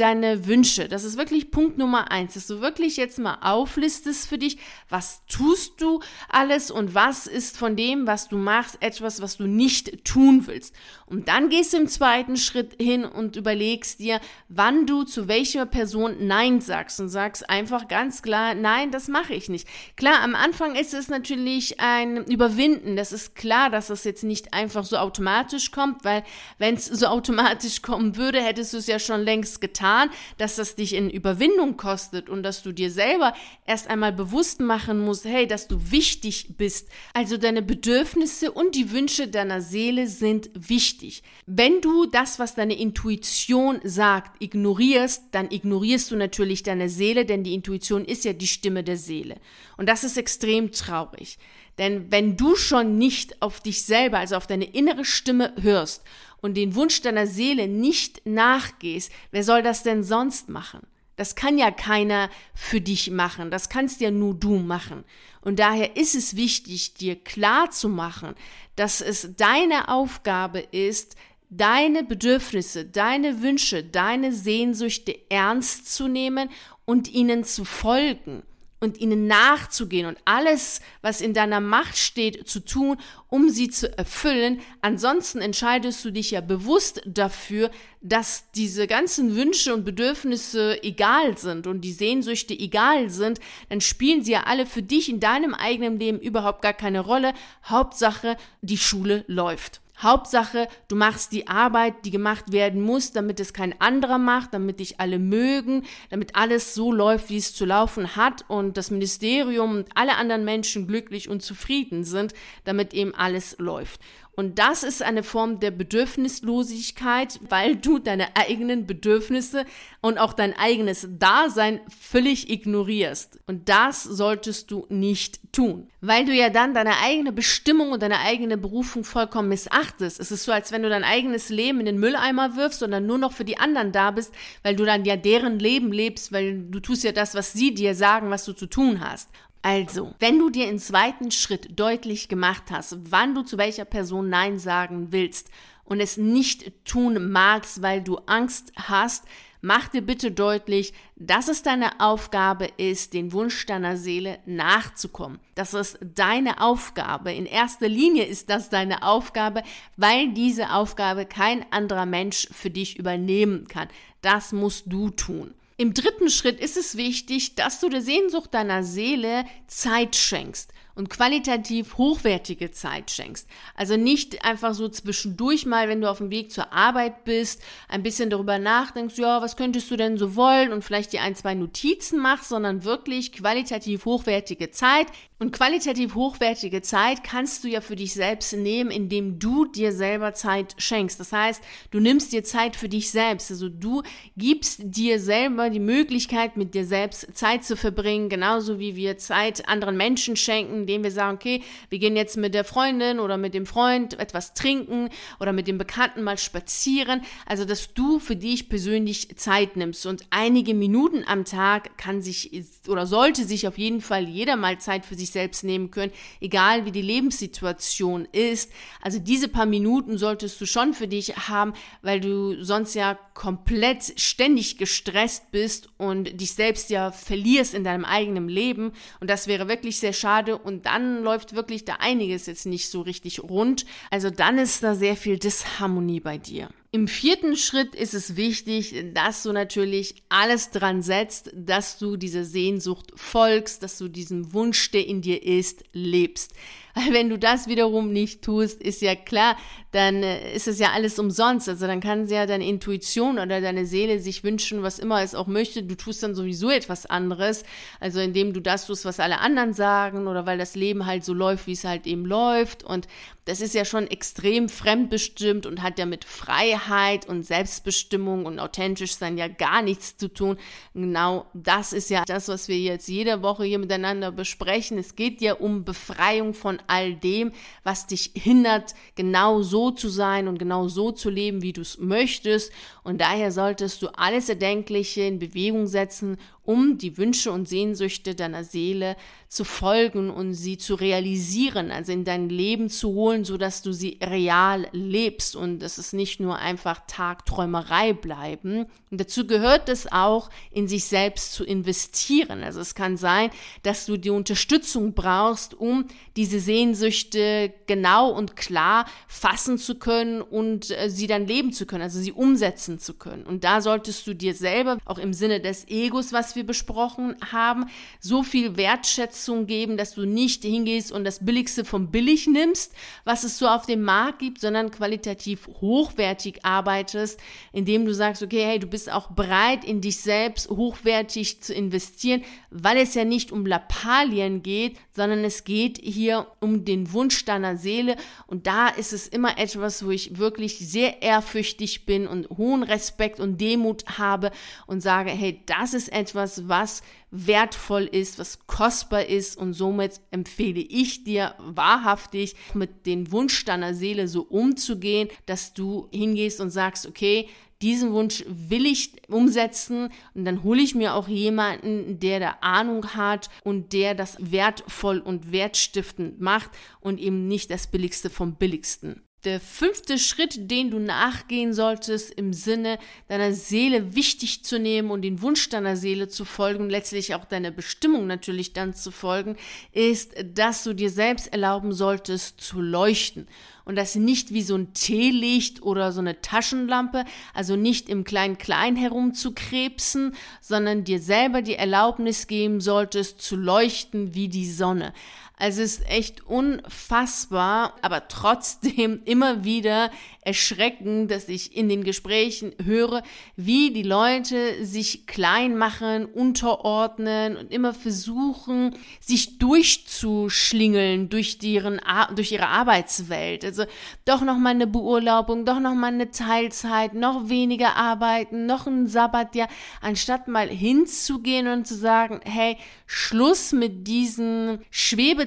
deine 0.00 0.48
Wünsche? 0.48 0.88
Das 0.88 1.04
ist 1.04 1.16
wirklich 1.16 1.52
Punkt 1.52 1.78
Nummer 1.78 2.10
eins, 2.10 2.34
dass 2.34 2.48
du 2.48 2.60
wirklich 2.60 2.96
jetzt 2.96 3.20
mal 3.20 3.38
auflistest 3.42 4.26
für 4.26 4.39
dich, 4.40 4.58
was 4.88 5.24
tust 5.26 5.80
du 5.80 6.00
alles 6.28 6.70
und 6.70 6.94
was 6.94 7.26
ist 7.26 7.56
von 7.56 7.76
dem, 7.76 8.06
was 8.06 8.28
du 8.28 8.36
machst, 8.36 8.78
etwas, 8.80 9.22
was 9.22 9.36
du 9.36 9.46
nicht 9.46 10.04
tun 10.04 10.46
willst. 10.46 10.74
Und 11.06 11.28
dann 11.28 11.48
gehst 11.48 11.72
du 11.72 11.76
im 11.76 11.88
zweiten 11.88 12.36
Schritt 12.36 12.80
hin 12.80 13.04
und 13.04 13.36
überlegst 13.36 14.00
dir, 14.00 14.20
wann 14.48 14.86
du 14.86 15.02
zu 15.02 15.28
welcher 15.28 15.66
Person 15.66 16.26
Nein 16.26 16.60
sagst 16.60 17.00
und 17.00 17.08
sagst 17.08 17.50
einfach 17.50 17.88
ganz 17.88 18.22
klar, 18.22 18.54
nein, 18.54 18.90
das 18.90 19.08
mache 19.08 19.34
ich 19.34 19.48
nicht. 19.48 19.66
Klar, 19.96 20.22
am 20.22 20.34
Anfang 20.34 20.76
ist 20.76 20.94
es 20.94 21.08
natürlich 21.08 21.80
ein 21.80 22.24
Überwinden. 22.26 22.96
Das 22.96 23.12
ist 23.12 23.34
klar, 23.34 23.70
dass 23.70 23.88
das 23.88 24.04
jetzt 24.04 24.22
nicht 24.24 24.54
einfach 24.54 24.84
so 24.84 24.96
automatisch 24.98 25.72
kommt, 25.72 26.04
weil 26.04 26.22
wenn 26.58 26.76
es 26.76 26.86
so 26.86 27.06
automatisch 27.06 27.82
kommen 27.82 28.16
würde, 28.16 28.40
hättest 28.40 28.72
du 28.72 28.78
es 28.78 28.86
ja 28.86 28.98
schon 28.98 29.22
längst 29.22 29.60
getan, 29.60 30.10
dass 30.38 30.56
das 30.56 30.76
dich 30.76 30.94
in 30.94 31.10
Überwindung 31.10 31.76
kostet 31.76 32.28
und 32.28 32.42
dass 32.42 32.62
du 32.62 32.72
dir 32.72 32.90
selber 32.90 33.34
erst 33.66 33.88
einmal 33.88 34.12
bewusst 34.12 34.29
bewusst 34.30 34.60
machen 34.60 35.00
musst, 35.00 35.24
hey, 35.24 35.46
dass 35.46 35.66
du 35.66 35.90
wichtig 35.90 36.56
bist. 36.56 36.88
Also 37.14 37.36
deine 37.36 37.62
Bedürfnisse 37.62 38.52
und 38.52 38.74
die 38.74 38.92
Wünsche 38.92 39.26
deiner 39.28 39.60
Seele 39.60 40.06
sind 40.06 40.50
wichtig. 40.54 41.22
Wenn 41.46 41.80
du 41.80 42.06
das, 42.06 42.38
was 42.38 42.54
deine 42.54 42.78
Intuition 42.78 43.80
sagt, 43.82 44.40
ignorierst, 44.40 45.24
dann 45.32 45.50
ignorierst 45.50 46.10
du 46.12 46.16
natürlich 46.16 46.62
deine 46.62 46.88
Seele, 46.88 47.24
denn 47.24 47.42
die 47.42 47.54
Intuition 47.54 48.04
ist 48.04 48.24
ja 48.24 48.32
die 48.32 48.46
Stimme 48.46 48.84
der 48.84 48.96
Seele. 48.96 49.36
Und 49.76 49.88
das 49.88 50.04
ist 50.04 50.16
extrem 50.16 50.70
traurig. 50.70 51.38
Denn 51.78 52.12
wenn 52.12 52.36
du 52.36 52.54
schon 52.54 52.98
nicht 52.98 53.42
auf 53.42 53.60
dich 53.60 53.82
selber, 53.84 54.18
also 54.18 54.36
auf 54.36 54.46
deine 54.46 54.66
innere 54.66 55.04
Stimme 55.04 55.54
hörst 55.60 56.04
und 56.40 56.56
den 56.56 56.74
Wunsch 56.74 57.00
deiner 57.02 57.26
Seele 57.26 57.66
nicht 57.66 58.26
nachgehst, 58.26 59.10
wer 59.32 59.42
soll 59.42 59.62
das 59.62 59.82
denn 59.82 60.04
sonst 60.04 60.48
machen? 60.48 60.80
Das 61.20 61.34
kann 61.34 61.58
ja 61.58 61.70
keiner 61.70 62.30
für 62.54 62.80
dich 62.80 63.10
machen. 63.10 63.50
Das 63.50 63.68
kannst 63.68 64.00
ja 64.00 64.10
nur 64.10 64.32
du 64.32 64.56
machen. 64.56 65.04
Und 65.42 65.58
daher 65.58 65.98
ist 65.98 66.14
es 66.14 66.34
wichtig, 66.34 66.94
dir 66.94 67.14
klar 67.14 67.70
zu 67.70 67.90
machen, 67.90 68.34
dass 68.74 69.02
es 69.02 69.36
deine 69.36 69.88
Aufgabe 69.88 70.60
ist, 70.60 71.16
deine 71.50 72.04
Bedürfnisse, 72.04 72.86
deine 72.86 73.42
Wünsche, 73.42 73.84
deine 73.84 74.32
Sehnsüchte 74.32 75.14
ernst 75.28 75.94
zu 75.94 76.08
nehmen 76.08 76.48
und 76.86 77.12
ihnen 77.12 77.44
zu 77.44 77.66
folgen 77.66 78.42
und 78.80 78.98
ihnen 78.98 79.26
nachzugehen 79.26 80.06
und 80.06 80.18
alles, 80.24 80.80
was 81.02 81.20
in 81.20 81.34
deiner 81.34 81.60
Macht 81.60 81.98
steht, 81.98 82.48
zu 82.48 82.60
tun, 82.60 82.96
um 83.28 83.50
sie 83.50 83.68
zu 83.68 83.96
erfüllen. 83.96 84.60
Ansonsten 84.80 85.40
entscheidest 85.40 86.04
du 86.04 86.10
dich 86.10 86.30
ja 86.30 86.40
bewusst 86.40 87.02
dafür, 87.04 87.70
dass 88.00 88.50
diese 88.52 88.86
ganzen 88.86 89.36
Wünsche 89.36 89.74
und 89.74 89.84
Bedürfnisse 89.84 90.82
egal 90.82 91.36
sind 91.36 91.66
und 91.66 91.82
die 91.82 91.92
Sehnsüchte 91.92 92.58
egal 92.58 93.10
sind, 93.10 93.38
dann 93.68 93.82
spielen 93.82 94.24
sie 94.24 94.32
ja 94.32 94.44
alle 94.44 94.64
für 94.64 94.82
dich 94.82 95.10
in 95.10 95.20
deinem 95.20 95.54
eigenen 95.54 95.98
Leben 95.98 96.18
überhaupt 96.18 96.62
gar 96.62 96.72
keine 96.72 97.00
Rolle. 97.00 97.34
Hauptsache, 97.64 98.36
die 98.62 98.78
Schule 98.78 99.24
läuft. 99.26 99.79
Hauptsache, 100.02 100.68
du 100.88 100.96
machst 100.96 101.32
die 101.32 101.48
Arbeit, 101.48 102.04
die 102.04 102.10
gemacht 102.10 102.52
werden 102.52 102.82
muss, 102.82 103.12
damit 103.12 103.40
es 103.40 103.52
kein 103.52 103.80
anderer 103.80 104.18
macht, 104.18 104.54
damit 104.54 104.80
dich 104.80 105.00
alle 105.00 105.18
mögen, 105.18 105.84
damit 106.10 106.36
alles 106.36 106.74
so 106.74 106.92
läuft, 106.92 107.30
wie 107.30 107.36
es 107.36 107.54
zu 107.54 107.64
laufen 107.64 108.16
hat 108.16 108.44
und 108.48 108.76
das 108.76 108.90
Ministerium 108.90 109.72
und 109.72 109.88
alle 109.94 110.16
anderen 110.16 110.44
Menschen 110.44 110.86
glücklich 110.86 111.28
und 111.28 111.42
zufrieden 111.42 112.04
sind, 112.04 112.34
damit 112.64 112.94
eben 112.94 113.14
alles 113.14 113.56
läuft. 113.58 114.00
Und 114.36 114.58
das 114.58 114.84
ist 114.84 115.02
eine 115.02 115.22
Form 115.22 115.60
der 115.60 115.70
Bedürfnislosigkeit, 115.70 117.40
weil 117.48 117.76
du 117.76 117.98
deine 117.98 118.36
eigenen 118.36 118.86
Bedürfnisse 118.86 119.66
und 120.00 120.18
auch 120.18 120.32
dein 120.32 120.56
eigenes 120.56 121.06
Dasein 121.18 121.80
völlig 121.88 122.48
ignorierst. 122.48 123.38
Und 123.46 123.68
das 123.68 124.02
solltest 124.02 124.70
du 124.70 124.86
nicht 124.88 125.40
tun, 125.52 125.88
weil 126.00 126.24
du 126.24 126.32
ja 126.32 126.48
dann 126.48 126.74
deine 126.74 126.98
eigene 127.02 127.32
Bestimmung 127.32 127.92
und 127.92 128.02
deine 128.02 128.20
eigene 128.20 128.56
Berufung 128.56 129.04
vollkommen 129.04 129.48
missachtest. 129.48 130.20
Es 130.20 130.30
ist 130.30 130.44
so, 130.44 130.52
als 130.52 130.72
wenn 130.72 130.82
du 130.82 130.88
dein 130.88 131.04
eigenes 131.04 131.48
Leben 131.48 131.80
in 131.80 131.86
den 131.86 131.98
Mülleimer 131.98 132.56
wirfst 132.56 132.82
und 132.82 132.92
dann 132.92 133.06
nur 133.06 133.18
noch 133.18 133.32
für 133.32 133.44
die 133.44 133.58
anderen 133.58 133.92
da 133.92 134.10
bist, 134.10 134.32
weil 134.62 134.76
du 134.76 134.84
dann 134.84 135.04
ja 135.04 135.16
deren 135.16 135.58
Leben 135.58 135.92
lebst, 135.92 136.32
weil 136.32 136.62
du 136.62 136.80
tust 136.80 137.04
ja 137.04 137.12
das, 137.12 137.34
was 137.34 137.52
sie 137.52 137.74
dir 137.74 137.94
sagen, 137.94 138.30
was 138.30 138.44
du 138.44 138.52
zu 138.52 138.66
tun 138.66 139.00
hast. 139.00 139.28
Also, 139.62 140.14
wenn 140.18 140.38
du 140.38 140.48
dir 140.48 140.68
im 140.68 140.78
zweiten 140.78 141.30
Schritt 141.30 141.78
deutlich 141.78 142.28
gemacht 142.28 142.64
hast, 142.70 142.96
wann 143.10 143.34
du 143.34 143.42
zu 143.42 143.58
welcher 143.58 143.84
Person 143.84 144.30
Nein 144.30 144.58
sagen 144.58 145.08
willst 145.10 145.50
und 145.84 146.00
es 146.00 146.16
nicht 146.16 146.84
tun 146.86 147.30
magst, 147.30 147.82
weil 147.82 148.02
du 148.02 148.16
Angst 148.26 148.72
hast, 148.76 149.24
mach 149.60 149.88
dir 149.88 150.00
bitte 150.00 150.30
deutlich, 150.30 150.94
dass 151.16 151.48
es 151.48 151.62
deine 151.62 152.00
Aufgabe 152.00 152.70
ist, 152.78 153.12
den 153.12 153.32
Wunsch 153.32 153.66
deiner 153.66 153.98
Seele 153.98 154.38
nachzukommen. 154.46 155.40
Das 155.54 155.74
ist 155.74 155.98
deine 156.00 156.62
Aufgabe. 156.62 157.32
In 157.32 157.44
erster 157.44 157.88
Linie 157.88 158.24
ist 158.24 158.48
das 158.48 158.70
deine 158.70 159.02
Aufgabe, 159.02 159.62
weil 159.98 160.32
diese 160.32 160.72
Aufgabe 160.72 161.26
kein 161.26 161.70
anderer 161.70 162.06
Mensch 162.06 162.48
für 162.50 162.70
dich 162.70 162.98
übernehmen 162.98 163.68
kann. 163.68 163.88
Das 164.22 164.52
musst 164.52 164.84
du 164.86 165.10
tun. 165.10 165.52
Im 165.80 165.94
dritten 165.94 166.28
Schritt 166.28 166.60
ist 166.60 166.76
es 166.76 166.98
wichtig, 166.98 167.54
dass 167.54 167.80
du 167.80 167.88
der 167.88 168.02
Sehnsucht 168.02 168.52
deiner 168.52 168.84
Seele 168.84 169.46
Zeit 169.66 170.14
schenkst 170.14 170.74
und 171.00 171.08
qualitativ 171.08 171.96
hochwertige 171.96 172.70
Zeit 172.70 173.10
schenkst. 173.10 173.48
Also 173.74 173.96
nicht 173.96 174.44
einfach 174.44 174.74
so 174.74 174.88
zwischendurch 174.88 175.64
mal, 175.64 175.88
wenn 175.88 176.02
du 176.02 176.10
auf 176.10 176.18
dem 176.18 176.30
Weg 176.30 176.52
zur 176.52 176.72
Arbeit 176.72 177.24
bist, 177.24 177.62
ein 177.88 178.02
bisschen 178.02 178.28
darüber 178.28 178.58
nachdenkst, 178.58 179.16
ja, 179.16 179.40
was 179.40 179.56
könntest 179.56 179.90
du 179.90 179.96
denn 179.96 180.18
so 180.18 180.36
wollen 180.36 180.72
und 180.72 180.84
vielleicht 180.84 181.14
dir 181.14 181.22
ein, 181.22 181.34
zwei 181.34 181.54
Notizen 181.54 182.20
machst, 182.20 182.50
sondern 182.50 182.84
wirklich 182.84 183.32
qualitativ 183.32 184.04
hochwertige 184.04 184.70
Zeit. 184.70 185.06
Und 185.38 185.52
qualitativ 185.52 186.16
hochwertige 186.16 186.82
Zeit 186.82 187.24
kannst 187.24 187.64
du 187.64 187.68
ja 187.68 187.80
für 187.80 187.96
dich 187.96 188.12
selbst 188.12 188.52
nehmen, 188.52 188.90
indem 188.90 189.38
du 189.38 189.64
dir 189.64 189.90
selber 189.90 190.34
Zeit 190.34 190.74
schenkst. 190.76 191.18
Das 191.18 191.32
heißt, 191.32 191.64
du 191.90 191.98
nimmst 191.98 192.34
dir 192.34 192.44
Zeit 192.44 192.76
für 192.76 192.90
dich 192.90 193.10
selbst. 193.10 193.50
Also 193.50 193.70
du 193.70 194.02
gibst 194.36 194.80
dir 194.82 195.18
selber 195.18 195.70
die 195.70 195.80
Möglichkeit, 195.80 196.58
mit 196.58 196.74
dir 196.74 196.84
selbst 196.84 197.26
Zeit 197.34 197.64
zu 197.64 197.74
verbringen, 197.74 198.28
genauso 198.28 198.78
wie 198.78 198.96
wir 198.96 199.16
Zeit 199.16 199.66
anderen 199.66 199.96
Menschen 199.96 200.36
schenken, 200.36 200.84
indem 200.90 201.04
wir 201.04 201.10
sagen, 201.10 201.36
okay, 201.36 201.62
wir 201.88 201.98
gehen 201.98 202.16
jetzt 202.16 202.36
mit 202.36 202.54
der 202.54 202.64
Freundin 202.64 203.20
oder 203.20 203.36
mit 203.36 203.54
dem 203.54 203.66
Freund 203.66 204.18
etwas 204.18 204.54
trinken 204.54 205.08
oder 205.38 205.52
mit 205.52 205.68
dem 205.68 205.78
Bekannten 205.78 206.22
mal 206.22 206.38
spazieren. 206.38 207.22
Also, 207.46 207.64
dass 207.64 207.94
du 207.94 208.18
für 208.18 208.36
dich 208.36 208.68
persönlich 208.68 209.36
Zeit 209.36 209.76
nimmst 209.76 210.04
und 210.06 210.24
einige 210.30 210.74
Minuten 210.74 211.24
am 211.26 211.44
Tag 211.44 211.96
kann 211.96 212.22
sich 212.22 212.64
oder 212.88 213.06
sollte 213.06 213.44
sich 213.44 213.68
auf 213.68 213.78
jeden 213.78 214.00
Fall 214.00 214.28
jeder 214.28 214.56
mal 214.56 214.78
Zeit 214.78 215.06
für 215.06 215.14
sich 215.14 215.30
selbst 215.30 215.64
nehmen 215.64 215.90
können, 215.90 216.12
egal 216.40 216.84
wie 216.86 216.92
die 216.92 217.02
Lebenssituation 217.02 218.26
ist. 218.32 218.72
Also 219.00 219.18
diese 219.18 219.48
paar 219.48 219.66
Minuten 219.66 220.18
solltest 220.18 220.60
du 220.60 220.66
schon 220.66 220.94
für 220.94 221.08
dich 221.08 221.36
haben, 221.48 221.72
weil 222.02 222.20
du 222.20 222.62
sonst 222.64 222.94
ja 222.94 223.18
komplett 223.34 224.20
ständig 224.20 224.76
gestresst 224.76 225.50
bist 225.50 225.88
und 225.96 226.40
dich 226.40 226.52
selbst 226.52 226.90
ja 226.90 227.10
verlierst 227.10 227.74
in 227.74 227.84
deinem 227.84 228.04
eigenen 228.04 228.48
Leben. 228.48 228.92
Und 229.20 229.30
das 229.30 229.46
wäre 229.46 229.68
wirklich 229.68 229.98
sehr 229.98 230.12
schade 230.12 230.58
und 230.70 230.86
dann 230.86 231.22
läuft 231.22 231.54
wirklich 231.54 231.84
da 231.84 231.96
einiges 231.98 232.46
jetzt 232.46 232.64
nicht 232.64 232.88
so 232.88 233.00
richtig 233.02 233.42
rund. 233.42 233.84
Also 234.10 234.30
dann 234.30 234.58
ist 234.58 234.82
da 234.82 234.94
sehr 234.94 235.16
viel 235.16 235.38
Disharmonie 235.38 236.20
bei 236.20 236.38
dir. 236.38 236.68
Im 236.92 237.06
vierten 237.06 237.56
Schritt 237.56 237.94
ist 237.94 238.14
es 238.14 238.34
wichtig, 238.34 239.12
dass 239.14 239.44
du 239.44 239.52
natürlich 239.52 240.16
alles 240.28 240.70
dran 240.70 241.02
setzt, 241.02 241.52
dass 241.54 241.98
du 241.98 242.16
dieser 242.16 242.44
Sehnsucht 242.44 243.12
folgst, 243.14 243.84
dass 243.84 243.96
du 243.96 244.08
diesem 244.08 244.52
Wunsch, 244.52 244.90
der 244.90 245.06
in 245.06 245.22
dir 245.22 245.40
ist, 245.40 245.84
lebst. 245.92 246.52
Weil 246.92 247.12
wenn 247.12 247.30
du 247.30 247.38
das 247.38 247.68
wiederum 247.68 248.12
nicht 248.12 248.42
tust, 248.42 248.82
ist 248.82 249.00
ja 249.00 249.14
klar, 249.14 249.56
dann 249.92 250.24
äh, 250.24 250.52
ist 250.52 250.66
es 250.66 250.80
ja 250.80 250.90
alles 250.90 251.20
umsonst. 251.20 251.68
Also 251.68 251.86
dann 251.86 252.00
kann 252.00 252.26
ja 252.26 252.46
deine 252.46 252.66
Intuition 252.66 253.38
oder 253.38 253.60
deine 253.60 253.86
Seele 253.86 254.18
sich 254.18 254.42
wünschen, 254.42 254.82
was 254.82 254.98
immer 254.98 255.22
es 255.22 255.36
auch 255.36 255.46
möchte. 255.46 255.84
Du 255.84 255.96
tust 255.96 256.24
dann 256.24 256.34
sowieso 256.34 256.68
etwas 256.68 257.06
anderes. 257.06 257.62
Also 258.00 258.18
indem 258.18 258.52
du 258.52 258.60
das 258.60 258.86
tust, 258.86 259.04
was 259.04 259.20
alle 259.20 259.38
anderen 259.38 259.72
sagen 259.72 260.26
oder 260.26 260.46
weil 260.46 260.58
das 260.58 260.74
Leben 260.74 261.06
halt 261.06 261.24
so 261.24 261.32
läuft, 261.32 261.68
wie 261.68 261.74
es 261.74 261.84
halt 261.84 262.08
eben 262.08 262.24
läuft. 262.24 262.82
Und 262.82 263.06
das 263.44 263.60
ist 263.60 263.74
ja 263.74 263.84
schon 263.84 264.08
extrem 264.08 264.68
fremdbestimmt 264.68 265.66
und 265.66 265.84
hat 265.84 265.96
ja 265.96 266.06
mit 266.06 266.24
Freiheit 266.24 266.79
und 267.28 267.44
Selbstbestimmung 267.44 268.46
und 268.46 268.58
authentisch 268.58 269.14
sein 269.14 269.36
ja 269.36 269.48
gar 269.48 269.82
nichts 269.82 270.16
zu 270.16 270.28
tun. 270.28 270.56
Genau 270.94 271.46
das 271.54 271.92
ist 271.92 272.10
ja 272.10 272.24
das, 272.24 272.48
was 272.48 272.68
wir 272.68 272.78
jetzt 272.78 273.08
jede 273.08 273.42
Woche 273.42 273.64
hier 273.64 273.78
miteinander 273.78 274.32
besprechen. 274.32 274.98
Es 274.98 275.16
geht 275.16 275.40
ja 275.40 275.54
um 275.54 275.84
Befreiung 275.84 276.54
von 276.54 276.78
all 276.86 277.14
dem, 277.14 277.52
was 277.84 278.06
dich 278.06 278.32
hindert, 278.34 278.94
genau 279.14 279.62
so 279.62 279.90
zu 279.90 280.08
sein 280.08 280.48
und 280.48 280.58
genau 280.58 280.88
so 280.88 281.12
zu 281.12 281.30
leben, 281.30 281.62
wie 281.62 281.72
du 281.72 281.82
es 281.82 281.98
möchtest. 281.98 282.72
Und 283.02 283.20
daher 283.20 283.52
solltest 283.52 284.02
du 284.02 284.08
alles 284.08 284.48
Erdenkliche 284.48 285.22
in 285.22 285.38
Bewegung 285.38 285.86
setzen, 285.86 286.38
um 286.64 286.98
die 286.98 287.18
Wünsche 287.18 287.50
und 287.50 287.68
Sehnsüchte 287.68 288.34
deiner 288.34 288.62
Seele 288.62 289.16
zu 289.48 289.64
folgen 289.64 290.30
und 290.30 290.54
sie 290.54 290.78
zu 290.78 290.94
realisieren, 290.94 291.90
also 291.90 292.12
in 292.12 292.24
dein 292.24 292.48
Leben 292.48 292.88
zu 292.88 293.08
holen, 293.08 293.44
so 293.44 293.56
dass 293.56 293.82
du 293.82 293.92
sie 293.92 294.18
real 294.22 294.86
lebst 294.92 295.56
und 295.56 295.82
es 295.82 295.98
ist 295.98 296.12
nicht 296.12 296.38
nur 296.38 296.58
einfach 296.70 297.02
Tagträumerei 297.06 298.12
bleiben. 298.12 298.86
Und 299.10 299.20
dazu 299.20 299.46
gehört 299.46 299.88
es 299.88 300.10
auch, 300.10 300.50
in 300.70 300.88
sich 300.88 301.04
selbst 301.04 301.52
zu 301.52 301.64
investieren. 301.64 302.62
Also 302.62 302.80
es 302.80 302.94
kann 302.94 303.16
sein, 303.16 303.50
dass 303.82 304.06
du 304.06 304.16
die 304.16 304.30
Unterstützung 304.30 305.14
brauchst, 305.14 305.74
um 305.74 306.06
diese 306.36 306.60
Sehnsüchte 306.60 307.72
genau 307.86 308.30
und 308.30 308.56
klar 308.56 309.06
fassen 309.26 309.78
zu 309.78 309.96
können 309.96 310.40
und 310.40 310.90
äh, 310.90 311.10
sie 311.10 311.26
dann 311.26 311.46
leben 311.46 311.72
zu 311.72 311.86
können, 311.86 312.02
also 312.02 312.20
sie 312.20 312.32
umsetzen 312.32 312.98
zu 312.98 313.14
können. 313.14 313.44
Und 313.44 313.64
da 313.64 313.80
solltest 313.80 314.26
du 314.26 314.34
dir 314.34 314.54
selber 314.54 314.98
auch 315.04 315.18
im 315.18 315.32
Sinne 315.32 315.60
des 315.60 315.88
Egos, 315.88 316.32
was 316.32 316.54
wir 316.54 316.64
besprochen 316.64 317.34
haben, 317.50 317.86
so 318.20 318.42
viel 318.42 318.76
Wertschätzung 318.76 319.66
geben, 319.66 319.96
dass 319.96 320.14
du 320.14 320.24
nicht 320.24 320.62
hingehst 320.62 321.10
und 321.10 321.24
das 321.24 321.44
Billigste 321.44 321.84
vom 321.84 322.12
Billig 322.12 322.46
nimmst, 322.46 322.92
was 323.24 323.42
es 323.42 323.58
so 323.58 323.66
auf 323.66 323.86
dem 323.86 324.02
Markt 324.02 324.38
gibt, 324.38 324.60
sondern 324.60 324.92
qualitativ 324.92 325.66
hochwertig 325.80 326.59
arbeitest, 326.64 327.40
indem 327.72 328.04
du 328.04 328.14
sagst, 328.14 328.42
okay, 328.42 328.64
hey, 328.64 328.78
du 328.78 328.86
bist 328.86 329.10
auch 329.10 329.30
bereit, 329.32 329.84
in 329.84 330.00
dich 330.00 330.20
selbst 330.20 330.68
hochwertig 330.70 331.62
zu 331.62 331.74
investieren, 331.74 332.42
weil 332.70 332.96
es 332.98 333.14
ja 333.14 333.24
nicht 333.24 333.52
um 333.52 333.66
Lappalien 333.66 334.62
geht, 334.62 334.96
sondern 335.14 335.44
es 335.44 335.64
geht 335.64 335.98
hier 336.02 336.46
um 336.60 336.84
den 336.84 337.12
Wunsch 337.12 337.44
deiner 337.44 337.76
Seele. 337.76 338.16
Und 338.46 338.66
da 338.66 338.88
ist 338.88 339.12
es 339.12 339.26
immer 339.26 339.58
etwas, 339.58 340.04
wo 340.04 340.10
ich 340.10 340.38
wirklich 340.38 340.78
sehr 340.78 341.22
ehrfürchtig 341.22 342.06
bin 342.06 342.26
und 342.26 342.48
hohen 342.50 342.82
Respekt 342.82 343.40
und 343.40 343.60
Demut 343.60 344.18
habe 344.18 344.50
und 344.86 345.00
sage, 345.00 345.30
hey, 345.30 345.62
das 345.66 345.94
ist 345.94 346.12
etwas, 346.12 346.68
was 346.68 347.02
wertvoll 347.30 348.04
ist, 348.04 348.38
was 348.38 348.66
kostbar 348.66 349.26
ist 349.26 349.56
und 349.56 349.74
somit 349.74 350.20
empfehle 350.30 350.80
ich 350.80 351.24
dir 351.24 351.54
wahrhaftig 351.58 352.56
mit 352.74 353.06
dem 353.06 353.30
Wunsch 353.32 353.64
deiner 353.64 353.94
Seele 353.94 354.28
so 354.28 354.42
umzugehen, 354.42 355.28
dass 355.46 355.72
du 355.72 356.08
hingehst 356.12 356.60
und 356.60 356.70
sagst, 356.70 357.06
okay, 357.06 357.48
diesen 357.82 358.12
Wunsch 358.12 358.44
will 358.46 358.84
ich 358.84 359.12
umsetzen 359.28 360.10
und 360.34 360.44
dann 360.44 360.62
hole 360.62 360.82
ich 360.82 360.94
mir 360.94 361.14
auch 361.14 361.28
jemanden, 361.28 362.20
der 362.20 362.40
da 362.40 362.56
Ahnung 362.60 363.14
hat 363.14 363.48
und 363.64 363.92
der 363.94 364.14
das 364.14 364.36
wertvoll 364.38 365.18
und 365.18 365.50
wertstiftend 365.50 366.40
macht 366.40 366.70
und 367.00 367.18
eben 367.18 367.48
nicht 367.48 367.70
das 367.70 367.86
Billigste 367.86 368.28
vom 368.28 368.56
Billigsten. 368.56 369.22
Der 369.44 369.58
fünfte 369.58 370.18
Schritt, 370.18 370.70
den 370.70 370.90
du 370.90 370.98
nachgehen 370.98 371.72
solltest, 371.72 372.30
im 372.30 372.52
Sinne 372.52 372.98
deiner 373.28 373.54
Seele 373.54 374.14
wichtig 374.14 374.64
zu 374.64 374.78
nehmen 374.78 375.10
und 375.10 375.22
den 375.22 375.40
Wunsch 375.40 375.70
deiner 375.70 375.96
Seele 375.96 376.28
zu 376.28 376.44
folgen, 376.44 376.90
letztlich 376.90 377.34
auch 377.34 377.46
deiner 377.46 377.70
Bestimmung 377.70 378.26
natürlich 378.26 378.74
dann 378.74 378.92
zu 378.92 379.10
folgen, 379.10 379.56
ist, 379.92 380.34
dass 380.44 380.84
du 380.84 380.92
dir 380.92 381.08
selbst 381.08 381.54
erlauben 381.54 381.94
solltest 381.94 382.60
zu 382.60 382.82
leuchten. 382.82 383.46
Und 383.86 383.96
das 383.96 384.14
nicht 384.14 384.52
wie 384.52 384.62
so 384.62 384.76
ein 384.76 384.92
Teelicht 384.92 385.82
oder 385.82 386.12
so 386.12 386.20
eine 386.20 386.42
Taschenlampe, 386.42 387.24
also 387.54 387.76
nicht 387.76 388.10
im 388.10 388.24
Klein-Klein 388.24 388.94
herumzukrebsen, 388.94 390.34
sondern 390.60 391.04
dir 391.04 391.18
selber 391.18 391.62
die 391.62 391.76
Erlaubnis 391.76 392.46
geben 392.46 392.82
solltest, 392.82 393.40
zu 393.40 393.56
leuchten 393.56 394.34
wie 394.34 394.48
die 394.48 394.70
Sonne. 394.70 395.14
Also 395.60 395.82
es 395.82 395.98
ist 395.98 396.10
echt 396.10 396.46
unfassbar, 396.46 397.94
aber 398.00 398.28
trotzdem 398.28 399.20
immer 399.26 399.62
wieder 399.62 400.10
erschreckend, 400.42 401.30
dass 401.30 401.50
ich 401.50 401.76
in 401.76 401.90
den 401.90 402.02
Gesprächen 402.02 402.72
höre, 402.82 403.22
wie 403.56 403.92
die 403.92 404.02
Leute 404.02 404.86
sich 404.86 405.26
klein 405.26 405.76
machen, 405.76 406.24
unterordnen 406.24 407.58
und 407.58 407.70
immer 407.70 407.92
versuchen, 407.92 408.96
sich 409.20 409.58
durchzuschlingeln 409.58 411.28
durch, 411.28 411.58
deren, 411.58 412.00
durch 412.34 412.52
ihre 412.52 412.68
Arbeitswelt. 412.68 413.66
Also 413.66 413.84
doch 414.24 414.40
nochmal 414.40 414.74
eine 414.74 414.86
Beurlaubung, 414.86 415.66
doch 415.66 415.78
nochmal 415.78 416.14
eine 416.14 416.30
Teilzeit, 416.30 417.12
noch 417.12 417.50
weniger 417.50 417.96
arbeiten, 417.96 418.64
noch 418.64 418.86
ein 418.86 419.08
Sabbatjahr, 419.08 419.68
anstatt 420.00 420.48
mal 420.48 420.68
hinzugehen 420.68 421.68
und 421.68 421.86
zu 421.86 421.96
sagen, 421.96 422.40
hey, 422.44 422.78
Schluss 423.04 423.72
mit 423.72 424.06
diesem 424.06 424.78